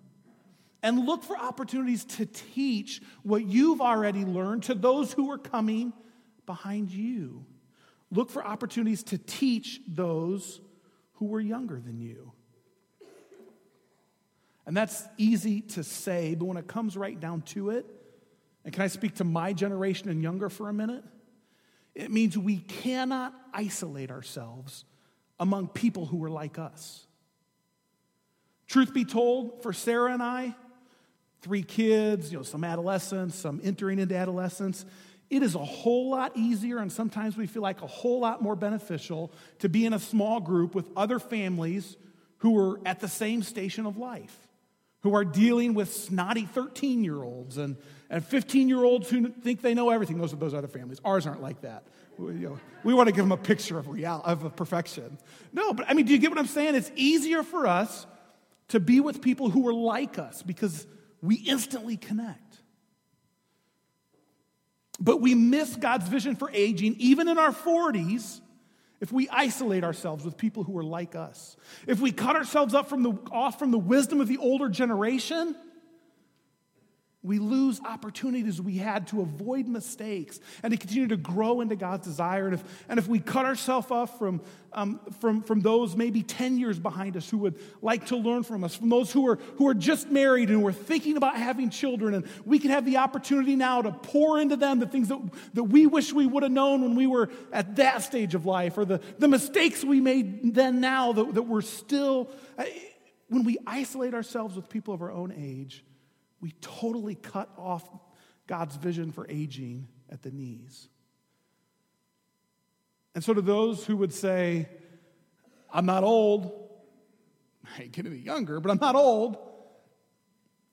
[0.82, 5.93] And look for opportunities to teach what you've already learned to those who are coming
[6.47, 7.45] behind you.
[8.10, 10.62] Look for opportunities to teach those
[11.13, 12.32] who were younger than you.
[14.65, 17.86] And that's easy to say, but when it comes right down to it,
[18.65, 21.04] and can I speak to my generation and younger for a minute?
[21.95, 24.86] It means we cannot isolate ourselves
[25.39, 27.06] among people who are like us.
[28.67, 30.56] Truth be told, for Sarah and I,
[31.41, 34.86] three kids, you know, some adolescents, some entering into adolescence,
[35.30, 38.56] it is a whole lot easier and sometimes we feel like a whole lot more
[38.56, 41.97] beneficial to be in a small group with other families
[42.39, 44.36] who are at the same station of life,
[45.02, 47.78] who are dealing with snotty 13 year olds and,
[48.10, 50.18] and 15 year olds who think they know everything.
[50.18, 51.00] Those are those other families.
[51.06, 51.84] Ours aren't like that.
[52.18, 55.18] We, you know, we want to give them a picture of, real, of perfection.
[55.54, 56.76] No, but I mean, do you get what I'm saying?
[56.76, 58.06] It's easier for us
[58.70, 60.86] to be with people who are like us because
[61.22, 62.58] we instantly connect.
[65.00, 68.42] But we miss God's vision for aging, even in our 40s,
[69.02, 71.56] if we isolate ourselves with people who are like us.
[71.88, 75.56] If we cut ourselves up from the, off from the wisdom of the older generation,
[77.22, 82.08] we lose opportunities we had to avoid mistakes and to continue to grow into God's
[82.08, 82.46] desire.
[82.46, 84.40] And if, and if we cut ourselves off from,
[84.72, 88.64] um, from, from those maybe 10 years behind us who would like to learn from
[88.64, 91.70] us, from those who are, who are just married and who are thinking about having
[91.70, 95.20] children, and we can have the opportunity now to pour into them the things that,
[95.56, 98.78] that we wish we would have known when we were at that stage of life,
[98.78, 102.64] or the, the mistakes we made then now that, that we're still, uh,
[103.28, 105.84] when we isolate ourselves with people of our own age,
[106.41, 107.88] we totally cut off
[108.47, 110.88] God's vision for aging at the knees.
[113.15, 114.67] And so, to those who would say,
[115.71, 116.69] I'm not old,
[117.65, 119.38] I ain't getting any younger, but I'm not old,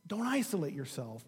[0.06, 1.24] don't isolate yourself.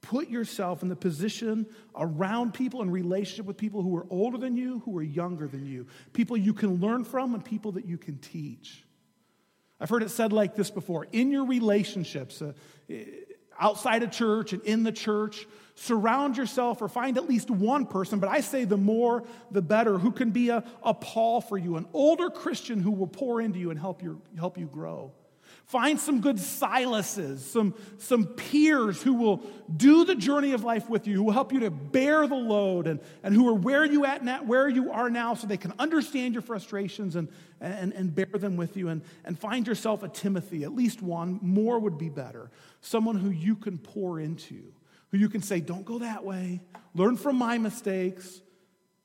[0.00, 4.54] Put yourself in the position around people in relationship with people who are older than
[4.54, 7.96] you, who are younger than you, people you can learn from, and people that you
[7.96, 8.84] can teach.
[9.80, 12.52] I've heard it said like this before in your relationships, uh,
[13.60, 15.46] outside of church and in the church.
[15.76, 19.98] Surround yourself or find at least one person, but I say the more the better,
[19.98, 23.58] who can be a, a Paul for you, an older Christian who will pour into
[23.58, 25.12] you and help you, help you grow.
[25.66, 29.42] Find some good Silases, some, some peers who will
[29.74, 32.86] do the journey of life with you, who will help you to bear the load
[32.86, 35.72] and, and who are where you at now, where you are now so they can
[35.78, 37.28] understand your frustrations and,
[37.62, 38.90] and, and bear them with you.
[38.90, 42.50] And, and find yourself a Timothy, at least one, more would be better.
[42.82, 44.62] Someone who you can pour into,
[45.12, 46.60] who you can say, don't go that way,
[46.94, 48.42] learn from my mistakes,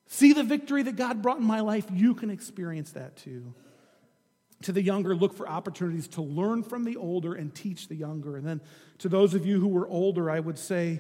[0.08, 1.86] see the victory that God brought in my life.
[1.94, 3.54] You can experience that too
[4.64, 8.36] to the younger, look for opportunities to learn from the older and teach the younger.
[8.36, 8.62] And then
[9.00, 11.00] to those of you who were older, I would say,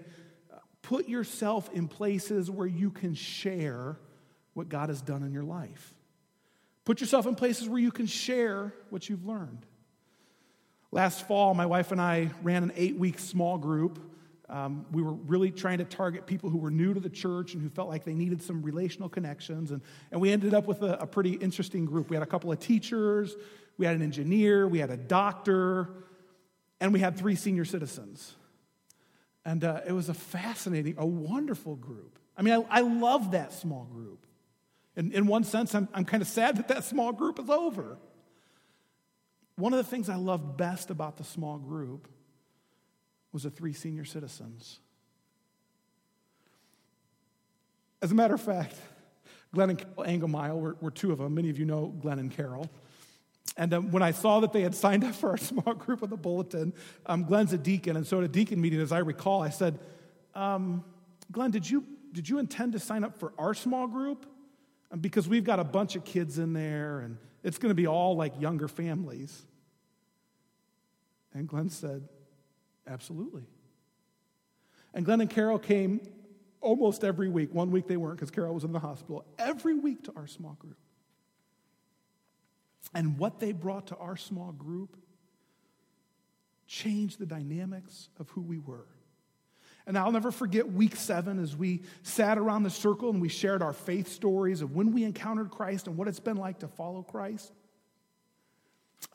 [0.52, 3.98] uh, put yourself in places where you can share
[4.54, 5.94] what God has done in your life.
[6.86, 9.66] Put yourself in places where you can share what you've learned.
[10.92, 14.00] Last fall, my wife and I ran an eight week small group
[14.50, 17.62] um, we were really trying to target people who were new to the church and
[17.62, 19.72] who felt like they needed some relational connections.
[19.72, 19.82] And,
[20.12, 22.10] and we ended up with a, a pretty interesting group.
[22.10, 23.36] We had a couple of teachers,
[23.78, 25.90] we had an engineer, we had a doctor,
[26.80, 28.36] and we had three senior citizens.
[29.46, 32.18] And uh, it was a fascinating, a wonderful group.
[32.36, 34.26] I mean, I, I love that small group.
[34.96, 37.98] And in one sense, I'm, I'm kind of sad that that small group is over.
[39.56, 42.08] One of the things I loved best about the small group
[43.32, 44.80] was the three senior citizens.
[48.02, 48.76] As a matter of fact,
[49.54, 51.36] Glenn and Carol Engelmeyer were, were two of them.
[51.36, 52.70] Many of you know Glenn and Carol.
[53.58, 56.10] And um, when I saw that they had signed up for our small group of
[56.10, 56.74] the bulletin,
[57.06, 59.80] um, Glenn's a deacon, and so at a deacon meeting, as I recall, I said,
[60.36, 60.84] um,
[61.32, 64.26] Glenn, did you, did you intend to sign up for our small group?
[64.92, 67.88] Um, because we've got a bunch of kids in there, and it's going to be
[67.88, 69.46] all like younger families.
[71.34, 72.08] And Glenn said,
[72.90, 73.44] Absolutely.
[74.94, 76.02] And Glenn and Carol came
[76.62, 77.54] almost every week.
[77.54, 79.24] One week they weren't because Carol was in the hospital.
[79.38, 80.78] Every week to our small group.
[82.94, 84.98] And what they brought to our small group
[86.66, 88.88] changed the dynamics of who we were.
[89.86, 93.62] And I'll never forget week seven as we sat around the circle and we shared
[93.62, 97.02] our faith stories of when we encountered Christ and what it's been like to follow
[97.02, 97.52] Christ.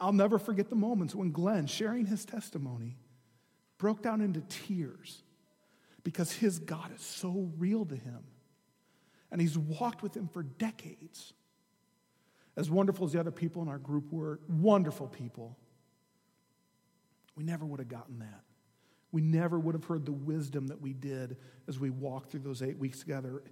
[0.00, 2.96] I'll never forget the moments when Glenn, sharing his testimony,
[3.84, 5.22] broke down into tears
[6.04, 8.20] because his God is so real to him.
[9.30, 11.34] And he's walked with him for decades.
[12.56, 15.58] as wonderful as the other people in our group were, wonderful people,
[17.36, 18.40] we never would have gotten that.
[19.12, 21.36] We never would have heard the wisdom that we did
[21.68, 23.42] as we walked through those eight weeks together.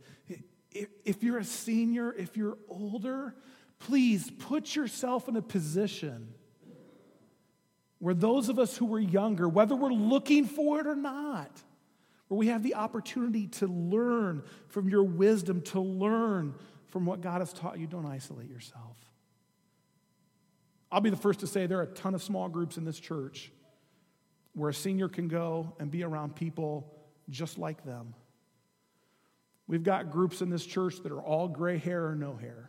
[1.05, 3.35] If you're a senior, if you're older,
[3.80, 6.33] please put yourself in a position
[8.03, 11.62] where those of us who were younger, whether we're looking for it or not,
[12.26, 16.53] where we have the opportunity to learn from your wisdom, to learn
[16.88, 18.96] from what God has taught you, don't isolate yourself.
[20.90, 22.98] I'll be the first to say there are a ton of small groups in this
[22.98, 23.53] church
[24.55, 26.92] where a senior can go and be around people
[27.30, 28.16] just like them.
[29.68, 32.68] We've got groups in this church that are all gray hair or no hair.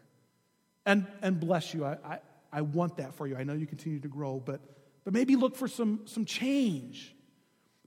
[0.86, 2.20] And, and bless you, I, I,
[2.52, 3.36] I want that for you.
[3.36, 4.62] I know you continue to grow, but,
[5.04, 7.16] but maybe look for some, some change.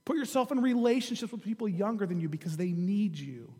[0.05, 3.53] Put yourself in relationships with people younger than you because they need you.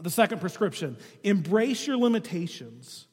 [0.00, 3.06] The second prescription embrace your limitations.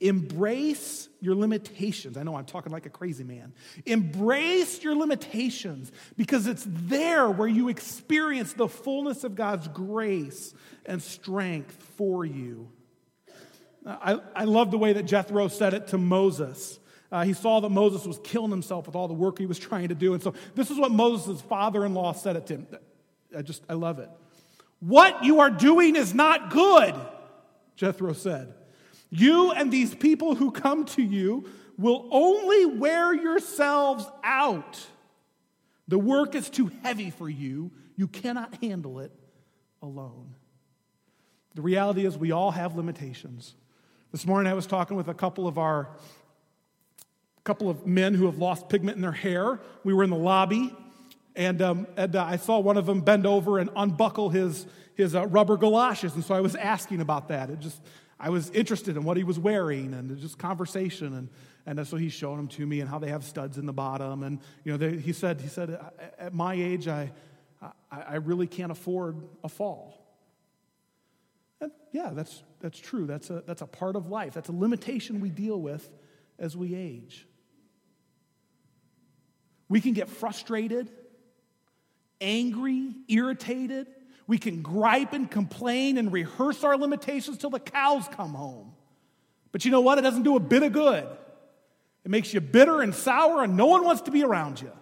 [0.00, 2.16] Embrace your limitations.
[2.16, 3.54] I know I'm talking like a crazy man.
[3.86, 10.52] Embrace your limitations because it's there where you experience the fullness of God's grace
[10.84, 12.70] and strength for you.
[13.86, 16.78] I, I love the way that Jethro said it to Moses.
[17.14, 19.86] Uh, he saw that Moses was killing himself with all the work he was trying
[19.86, 20.14] to do.
[20.14, 22.66] And so this is what Moses' father in law said to him.
[23.36, 24.10] I just, I love it.
[24.80, 26.92] What you are doing is not good,
[27.76, 28.52] Jethro said.
[29.10, 31.48] You and these people who come to you
[31.78, 34.84] will only wear yourselves out.
[35.86, 37.70] The work is too heavy for you.
[37.94, 39.12] You cannot handle it
[39.80, 40.34] alone.
[41.54, 43.54] The reality is, we all have limitations.
[44.10, 45.90] This morning, I was talking with a couple of our
[47.44, 49.60] couple of men who have lost pigment in their hair.
[49.84, 50.74] We were in the lobby,
[51.36, 55.14] and, um, and uh, I saw one of them bend over and unbuckle his, his
[55.14, 56.14] uh, rubber galoshes.
[56.14, 57.50] And so I was asking about that.
[57.50, 57.80] It just
[58.18, 61.28] I was interested in what he was wearing and just conversation.
[61.66, 63.72] And, and so he's showing them to me and how they have studs in the
[63.72, 64.22] bottom.
[64.22, 65.78] And, you know, they, he said, he said,
[66.18, 67.12] at my age, I,
[67.60, 70.00] I, I really can't afford a fall.
[71.60, 73.06] And yeah, that's, that's true.
[73.06, 74.34] That's a, that's a part of life.
[74.34, 75.90] That's a limitation we deal with
[76.38, 77.26] as we age.
[79.68, 80.90] We can get frustrated,
[82.20, 83.86] angry, irritated,
[84.26, 88.72] we can gripe and complain and rehearse our limitations till the cows come home.
[89.52, 89.98] But you know what?
[89.98, 91.06] It doesn't do a bit of good.
[92.04, 94.72] It makes you bitter and sour, and no one wants to be around you.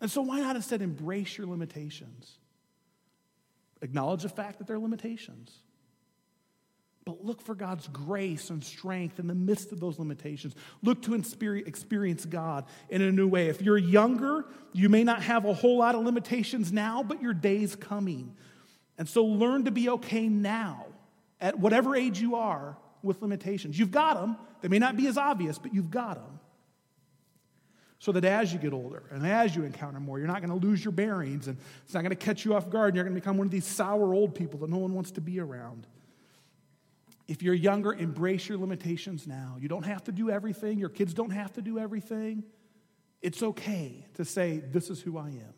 [0.00, 2.38] And so, why not instead embrace your limitations?
[3.80, 5.52] Acknowledge the fact that they're limitations.
[7.04, 10.54] But look for God's grace and strength in the midst of those limitations.
[10.82, 13.48] Look to experience God in a new way.
[13.48, 17.34] If you're younger, you may not have a whole lot of limitations now, but your
[17.34, 18.34] day's coming.
[18.96, 20.86] And so learn to be okay now,
[21.40, 23.78] at whatever age you are, with limitations.
[23.78, 24.38] You've got them.
[24.62, 26.40] They may not be as obvious, but you've got them.
[27.98, 30.66] So that as you get older and as you encounter more, you're not going to
[30.66, 33.14] lose your bearings and it's not going to catch you off guard and you're going
[33.14, 35.86] to become one of these sour old people that no one wants to be around.
[37.26, 39.56] If you're younger, embrace your limitations now.
[39.58, 42.44] You don't have to do everything, your kids don't have to do everything.
[43.22, 45.54] It's okay to say, This is who I am.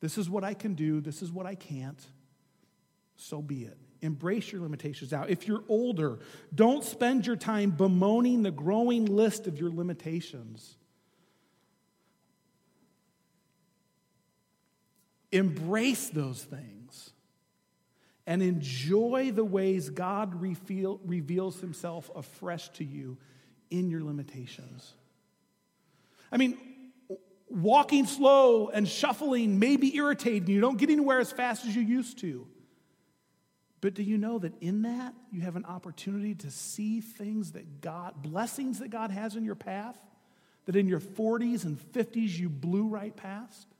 [0.00, 2.02] This is what I can do, this is what I can't.
[3.16, 3.78] So be it.
[4.00, 5.24] Embrace your limitations now.
[5.24, 6.18] If you're older,
[6.54, 10.76] don't spend your time bemoaning the growing list of your limitations.
[15.32, 16.83] Embrace those things
[18.26, 23.18] and enjoy the ways God reveal, reveals himself afresh to you
[23.70, 24.94] in your limitations.
[26.32, 26.58] I mean,
[27.48, 30.48] walking slow and shuffling may be irritating.
[30.48, 32.46] You don't get anywhere as fast as you used to.
[33.80, 37.82] But do you know that in that you have an opportunity to see things that
[37.82, 39.98] God, blessings that God has in your path,
[40.64, 43.73] that in your 40s and 50s you blew right past?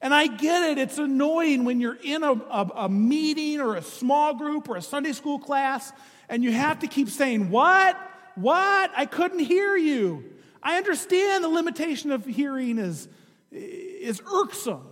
[0.00, 3.82] And I get it, it's annoying when you're in a, a, a, meeting or a
[3.82, 5.92] small group or a Sunday school class
[6.28, 7.98] and you have to keep saying, What?
[8.34, 8.90] What?
[8.94, 10.24] I couldn't hear you.
[10.62, 13.08] I understand the limitation of hearing is,
[13.50, 14.86] is irksome.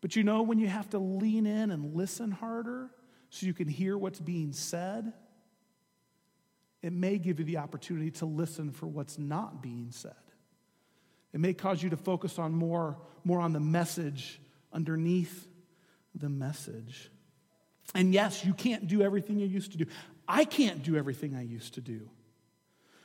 [0.00, 2.88] But you know, when you have to lean in and listen harder
[3.28, 5.12] so you can hear what's being said,
[6.82, 10.14] it may give you the opportunity to listen for what's not being said.
[11.32, 14.40] It may cause you to focus on more, more on the message
[14.72, 15.46] underneath
[16.14, 17.10] the message.
[17.94, 19.86] And yes, you can't do everything you used to do.
[20.26, 22.08] I can't do everything I used to do.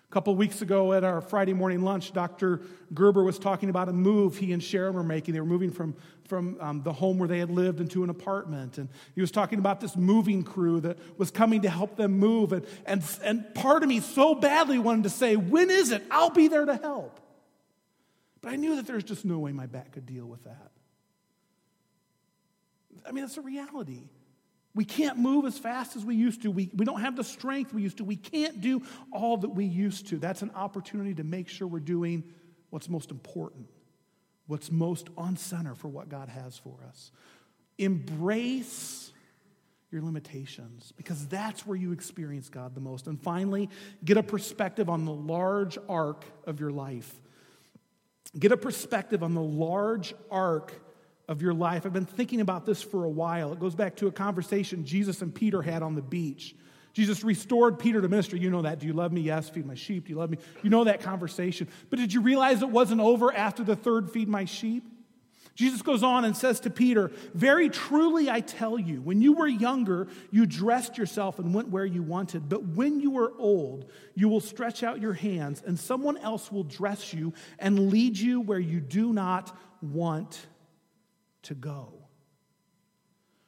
[0.08, 2.62] A couple weeks ago at our Friday morning lunch, Dr.
[2.94, 5.34] Gerber was talking about a move he and Sharon were making.
[5.34, 5.96] They were moving from,
[6.26, 8.78] from um, the home where they had lived into an apartment.
[8.78, 12.54] And he was talking about this moving crew that was coming to help them move.
[12.54, 16.04] And, and, and part of me so badly wanted to say, When is it?
[16.12, 17.20] I'll be there to help.
[18.46, 20.70] But I knew that there's just no way my back could deal with that.
[23.04, 24.04] I mean, it's a reality.
[24.76, 26.52] We can't move as fast as we used to.
[26.52, 28.04] We, we don't have the strength we used to.
[28.04, 30.20] We can't do all that we used to.
[30.20, 32.24] That's an opportunity to make sure we're doing
[32.70, 33.68] what's most important,
[34.46, 37.12] what's most on center for what God has for us.
[37.80, 39.12] Embrace
[39.90, 43.08] your limitations because that's where you experience God the most.
[43.08, 43.72] And finally,
[44.04, 47.12] get a perspective on the large arc of your life.
[48.38, 50.74] Get a perspective on the large arc
[51.28, 51.86] of your life.
[51.86, 53.54] I've been thinking about this for a while.
[53.54, 56.56] It goes back to a conversation Jesus and Peter had on the beach.
[56.94, 58.40] Jesus restored Peter to ministry.
[58.40, 58.80] You know that.
[58.80, 59.22] Do you love me?
[59.22, 59.50] Yes.
[59.50, 60.06] Feed my sheep.
[60.06, 60.38] Do you love me?
[60.64, 61.68] You know that conversation.
[61.90, 64.86] But did you realize it wasn't over after the third feed my sheep?
[65.56, 69.48] Jesus goes on and says to Peter, Very truly I tell you, when you were
[69.48, 72.50] younger, you dressed yourself and went where you wanted.
[72.50, 76.66] But when you are old, you will stretch out your hands, and someone else will
[76.66, 80.46] dress you and lead you where you do not want
[81.44, 81.94] to go.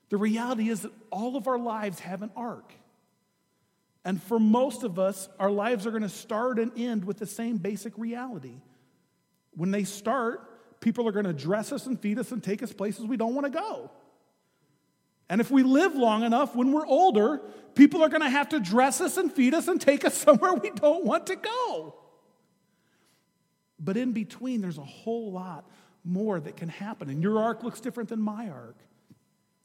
[0.08, 2.74] The reality is that all of our lives have an arc.
[4.06, 7.26] And for most of us, our lives are going to start and end with the
[7.26, 8.62] same basic reality.
[9.52, 10.50] When they start,
[10.80, 13.36] people are going to dress us and feed us and take us places we don't
[13.36, 13.92] want to go.
[15.30, 17.42] And if we live long enough, when we're older,
[17.76, 20.54] people are going to have to dress us and feed us and take us somewhere
[20.54, 21.96] we don't want to go.
[23.80, 25.70] But in between, there's a whole lot
[26.04, 27.10] more that can happen.
[27.10, 28.78] And your arc looks different than my arc.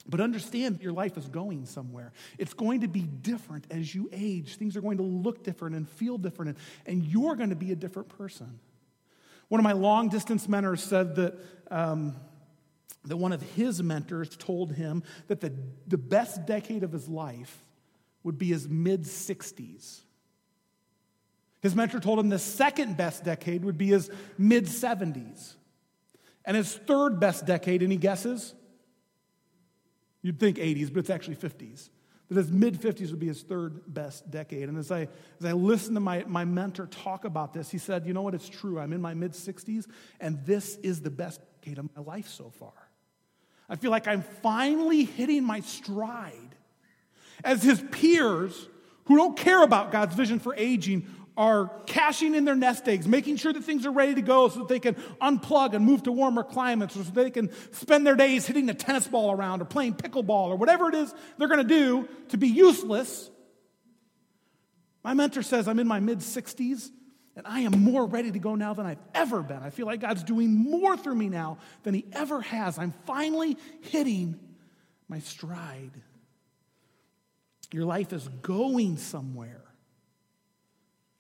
[0.07, 2.13] But understand your life is going somewhere.
[2.37, 4.57] It's going to be different as you age.
[4.57, 7.77] Things are going to look different and feel different, and, you're going to be a
[7.77, 8.59] different person.
[9.53, 11.35] One of my long distance mentors said that,
[11.71, 12.17] um,
[13.05, 15.53] that one of his mentors told him that the,
[15.87, 17.63] the best decade of his life
[18.23, 20.01] would be his mid 60s.
[21.61, 25.53] His mentor told him the second best decade would be his mid 70s.
[26.47, 28.55] And his third best decade, any guesses?
[30.23, 31.91] You'd think 80s, but it's actually 50s.
[32.37, 34.69] His mid 50s would be his third best decade.
[34.69, 35.09] And as I,
[35.39, 38.35] as I listened to my, my mentor talk about this, he said, You know what?
[38.35, 38.79] It's true.
[38.79, 39.87] I'm in my mid 60s,
[40.21, 42.73] and this is the best decade of my life so far.
[43.69, 46.57] I feel like I'm finally hitting my stride.
[47.45, 48.69] As his peers
[49.07, 51.09] who don't care about God's vision for aging
[51.43, 54.61] are cashing in their nest eggs, making sure that things are ready to go so
[54.61, 58.15] that they can unplug and move to warmer climates, or so they can spend their
[58.15, 61.59] days hitting a tennis ball around or playing pickleball or whatever it is they're going
[61.59, 63.29] to do to be useless.
[65.03, 66.91] My mentor says I'm in my mid 60s
[67.35, 69.65] and I am more ready to go now than I've ever been.
[69.65, 72.79] I feel like God's doing more through me now than He ever has.
[72.79, 74.39] I'm finally hitting
[75.09, 75.91] my stride.
[77.73, 79.65] Your life is going somewhere.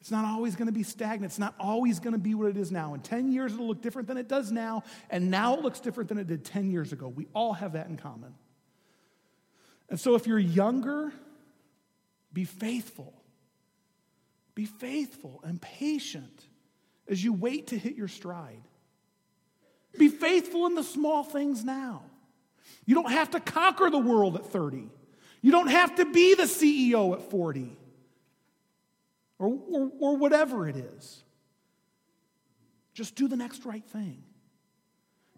[0.02, 1.30] It's not always going to be stagnant.
[1.30, 2.92] It's not always going to be what it is now.
[2.94, 6.08] In 10 years, it'll look different than it does now, and now it looks different
[6.08, 7.06] than it did 10 years ago.
[7.06, 8.34] We all have that in common.
[9.88, 11.12] And so, if you're younger,
[12.32, 13.14] be faithful.
[14.56, 16.48] Be faithful and patient
[17.06, 18.64] as you wait to hit your stride.
[19.96, 22.02] Be faithful in the small things now.
[22.86, 24.88] You don't have to conquer the world at 30.
[25.42, 27.76] You don't have to be the CEO at 40
[29.38, 31.22] or, or, or whatever it is.
[32.94, 34.22] Just do the next right thing.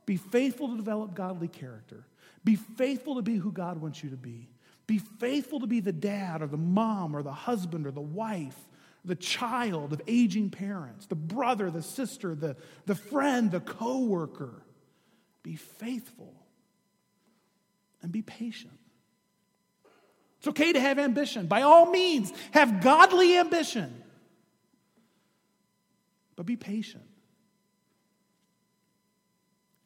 [0.06, 2.04] Be faithful to develop godly character.
[2.44, 4.48] Be faithful to be who God wants you to be.
[4.86, 8.58] Be faithful to be the dad or the mom or the husband or the wife,
[9.04, 14.62] the child of aging parents, the brother, the sister, the, the friend, the coworker.
[15.42, 16.34] Be faithful
[18.02, 18.78] and be patient.
[20.44, 21.46] It's okay to have ambition.
[21.46, 24.02] By all means, have godly ambition.
[26.36, 27.06] But be patient.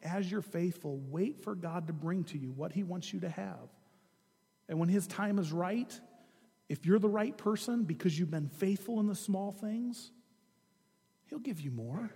[0.03, 3.29] As you're faithful, wait for God to bring to you what He wants you to
[3.29, 3.69] have.
[4.69, 6.01] And when His time is right,
[6.69, 10.11] if you're the right person because you've been faithful in the small things,
[11.27, 12.11] He'll give you more.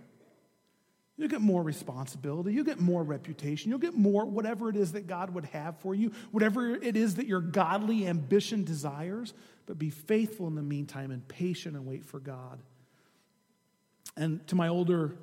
[1.16, 2.52] You'll get more responsibility.
[2.52, 3.70] You'll get more reputation.
[3.70, 7.16] You'll get more, whatever it is that God would have for you, whatever it is
[7.16, 9.34] that your godly ambition desires.
[9.66, 12.60] But be faithful in the meantime and patient and wait for God.
[14.16, 15.14] And to my older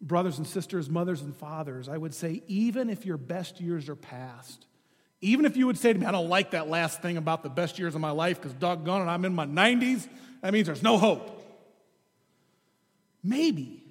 [0.00, 3.96] brothers and sisters, mothers and fathers, I would say, even if your best years are
[3.96, 4.66] past,
[5.20, 7.48] even if you would say to me, I don't like that last thing about the
[7.48, 10.08] best years of my life because doggone it, I'm in my 90s,
[10.42, 11.42] that means there's no hope.
[13.22, 13.82] maybe.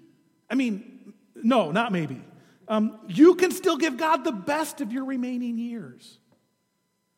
[0.50, 0.95] I mean,
[1.36, 2.22] no, not maybe.
[2.68, 6.20] Um, you can still give God the best of your remaining years.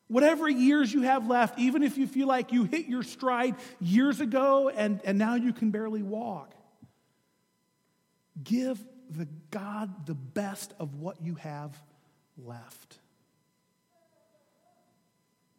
[0.08, 4.20] Whatever years you have left, even if you feel like you hit your stride years
[4.20, 6.54] ago and, and now you can barely walk,
[8.42, 11.78] give the God the best of what you have
[12.36, 12.98] left.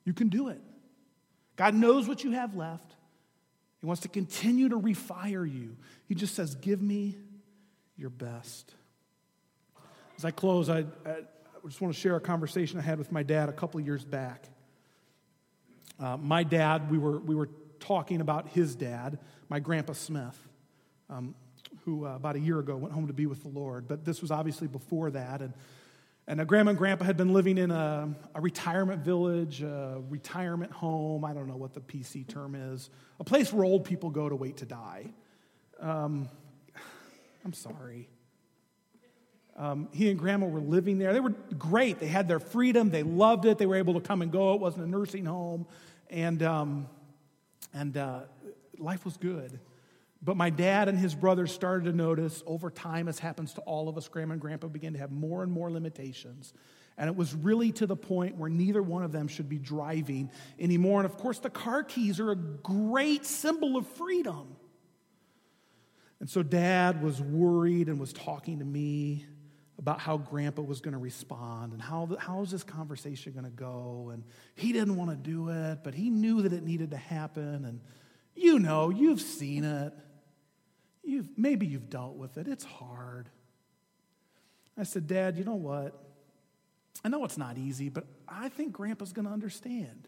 [0.03, 0.62] You can do it.
[1.55, 2.95] God knows what you have left.
[3.82, 5.78] He wants to continue to refire you.
[6.07, 7.16] He just says, Give me
[8.00, 8.74] your best.
[10.18, 11.18] As I close, I, I
[11.66, 14.45] just want to share a conversation I had with my dad a couple years back.
[16.00, 19.20] Uh, my dad, we were, we were talking about his dad,
[19.50, 20.38] my grandpa Smith.
[21.10, 21.36] Um,
[21.86, 23.88] who uh, about a year ago went home to be with the Lord.
[23.88, 25.41] But this was obviously before that.
[25.41, 25.54] And,
[26.28, 31.26] and grandma and grandpa had been living in a, a retirement village, a retirement home.
[31.26, 32.89] I don't know what the PC term is,
[33.20, 35.14] a place where old people go to wait to die.
[35.80, 36.30] Um,
[37.45, 38.09] I'm sorry.
[39.55, 41.11] Um, he and grandma were living there.
[41.11, 41.99] They were great.
[41.99, 42.89] They had their freedom.
[42.91, 43.57] They loved it.
[43.57, 44.53] They were able to come and go.
[44.53, 45.67] It wasn't a nursing home.
[46.09, 46.87] And, um,
[47.73, 48.21] and uh,
[48.77, 49.59] life was good.
[50.21, 53.89] But my dad and his brothers started to notice over time, as happens to all
[53.89, 56.53] of us, grandma and grandpa began to have more and more limitations.
[56.97, 60.29] And it was really to the point where neither one of them should be driving
[60.59, 60.99] anymore.
[60.99, 64.55] And of course, the car keys are a great symbol of freedom.
[66.20, 69.26] And so dad was worried and was talking to me
[69.78, 73.51] about how grandpa was going to respond and how, how is this conversation going to
[73.51, 74.11] go.
[74.11, 77.63] And he didn't want to do it, but he knew that it needed to happen.
[77.63, 77.80] And
[78.36, 79.93] you know, you've seen it.
[81.03, 82.47] You've, maybe you've dealt with it.
[82.47, 83.30] It's hard.
[84.78, 85.97] I said, Dad, you know what?
[87.03, 90.07] I know it's not easy, but I think Grandpa's going to understand.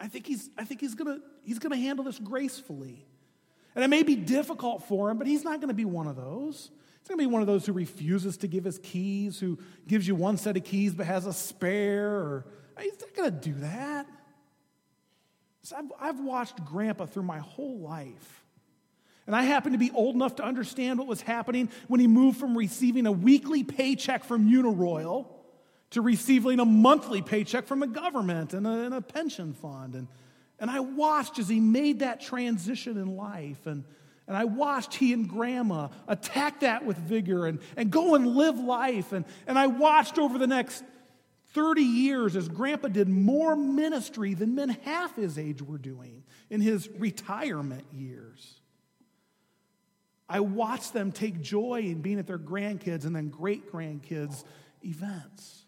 [0.00, 3.06] I think he's, I think he's going to he's going to handle this gracefully.
[3.78, 6.16] And it may be difficult for him, but he's not going to be one of
[6.16, 6.72] those.
[6.98, 9.56] He's going to be one of those who refuses to give his keys, who
[9.86, 12.10] gives you one set of keys but has a spare.
[12.10, 12.46] Or,
[12.80, 14.08] he's not going to do that.
[15.62, 18.42] So I've, I've watched Grandpa through my whole life.
[19.28, 22.40] And I happen to be old enough to understand what was happening when he moved
[22.40, 25.28] from receiving a weekly paycheck from Uniroyal
[25.90, 29.94] to receiving a monthly paycheck from the government and a, and a pension fund.
[29.94, 30.08] And,
[30.58, 33.66] and I watched as he made that transition in life.
[33.66, 33.84] And,
[34.26, 38.58] and I watched he and grandma attack that with vigor and, and go and live
[38.58, 39.12] life.
[39.12, 40.82] And, and I watched over the next
[41.54, 46.60] 30 years as grandpa did more ministry than men half his age were doing in
[46.60, 48.60] his retirement years.
[50.28, 54.44] I watched them take joy in being at their grandkids and then great grandkids'
[54.84, 55.64] events.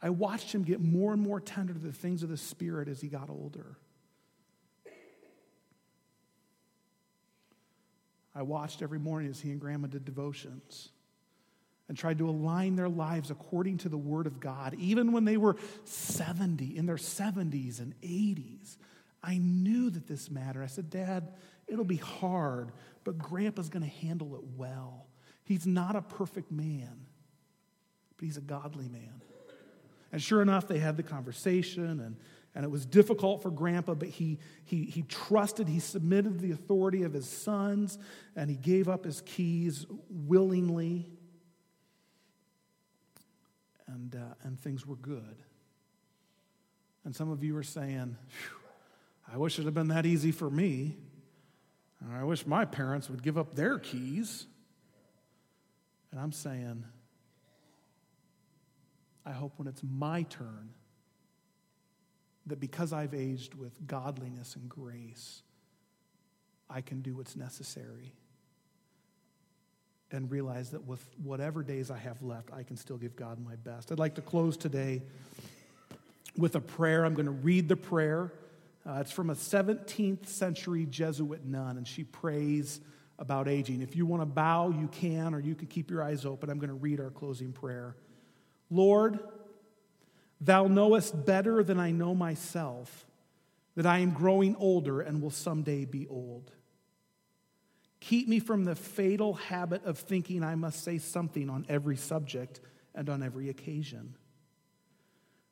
[0.00, 3.00] I watched him get more and more tender to the things of the Spirit as
[3.00, 3.76] he got older.
[8.34, 10.90] I watched every morning as he and grandma did devotions
[11.88, 15.36] and tried to align their lives according to the Word of God, even when they
[15.36, 18.76] were 70, in their 70s and 80s.
[19.22, 20.62] I knew that this mattered.
[20.62, 21.32] I said, Dad,
[21.68, 22.72] It'll be hard,
[23.04, 25.06] but Grandpa's going to handle it well.
[25.44, 27.06] He's not a perfect man,
[28.16, 29.20] but he's a godly man.
[30.12, 32.16] And sure enough, they had the conversation, and,
[32.54, 37.02] and it was difficult for Grandpa, but he, he, he trusted, he submitted the authority
[37.02, 37.98] of his sons,
[38.34, 41.06] and he gave up his keys willingly.
[43.86, 45.42] And, uh, and things were good.
[47.04, 48.16] And some of you are saying,
[49.32, 50.96] I wish it had been that easy for me.
[52.12, 54.46] I wish my parents would give up their keys.
[56.10, 56.84] And I'm saying,
[59.28, 60.70] I hope when it's my turn,
[62.46, 65.42] that because I've aged with godliness and grace,
[66.70, 68.14] I can do what's necessary
[70.10, 73.54] and realize that with whatever days I have left, I can still give God my
[73.56, 73.92] best.
[73.92, 75.02] I'd like to close today
[76.38, 77.04] with a prayer.
[77.04, 78.32] I'm going to read the prayer.
[78.86, 82.80] Uh, it's from a 17th century Jesuit nun, and she prays
[83.18, 83.82] about aging.
[83.82, 86.48] If you want to bow, you can, or you can keep your eyes open.
[86.48, 87.94] I'm going to read our closing prayer.
[88.70, 89.18] Lord,
[90.40, 93.06] thou knowest better than I know myself
[93.74, 96.50] that I am growing older and will someday be old.
[98.00, 102.60] Keep me from the fatal habit of thinking I must say something on every subject
[102.94, 104.14] and on every occasion.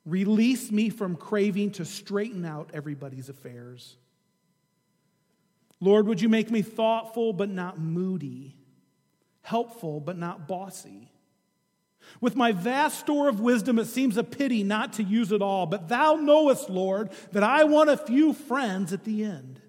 [0.05, 3.97] Release me from craving to straighten out everybody's affairs.
[5.79, 8.55] Lord, would you make me thoughtful but not moody,
[9.41, 11.11] helpful but not bossy?
[12.19, 15.65] With my vast store of wisdom, it seems a pity not to use it all,
[15.65, 19.61] but thou knowest, Lord, that I want a few friends at the end.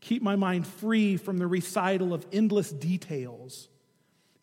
[0.00, 3.68] Keep my mind free from the recital of endless details.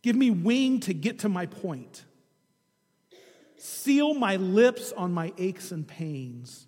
[0.01, 2.03] Give me wing to get to my point.
[3.57, 6.67] Seal my lips on my aches and pains.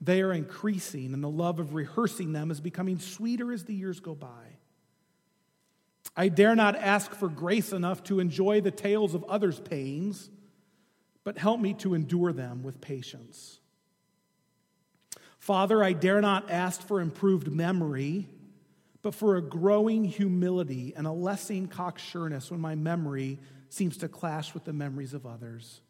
[0.00, 4.00] They are increasing, and the love of rehearsing them is becoming sweeter as the years
[4.00, 4.58] go by.
[6.16, 10.28] I dare not ask for grace enough to enjoy the tales of others' pains,
[11.24, 13.60] but help me to endure them with patience.
[15.38, 18.28] Father, I dare not ask for improved memory,
[19.00, 23.38] but for a growing humility and a lessening cocksureness when my memory
[23.68, 25.80] seems to clash with the memories of others.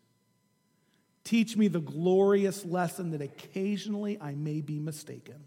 [1.25, 5.45] Teach me the glorious lesson that occasionally I may be mistaken.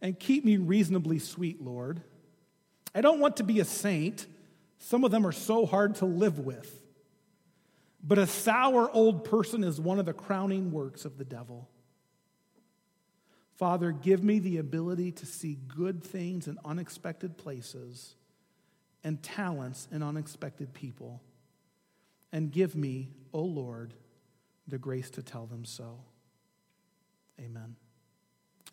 [0.00, 2.02] And keep me reasonably sweet, Lord
[2.94, 4.26] I don't want to be a saint.
[4.78, 6.82] Some of them are so hard to live with.
[8.02, 11.68] But a sour old person is one of the crowning works of the devil.
[13.56, 18.16] Father, give me the ability to see good things in unexpected places
[19.04, 21.22] and talents in unexpected people.
[22.32, 23.94] And give me, O oh Lord,
[24.66, 26.00] the grace to tell them so.
[27.38, 27.76] Amen.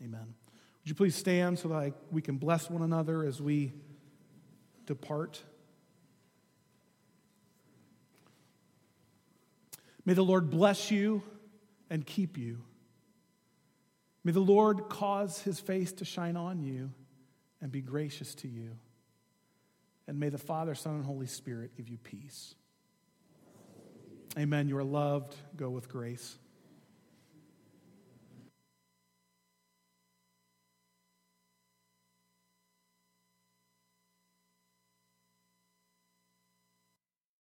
[0.01, 0.33] Amen.
[0.81, 3.73] Would you please stand so that we can bless one another as we
[4.89, 5.43] depart.
[10.03, 11.21] May the Lord bless you
[11.91, 12.57] and keep you.
[14.23, 16.91] May the Lord cause his face to shine on you
[17.61, 18.71] and be gracious to you.
[20.07, 22.55] And may the Father, Son, and Holy Spirit give you peace.
[24.37, 24.67] Amen.
[24.67, 25.35] You are loved.
[25.55, 26.39] Go with grace.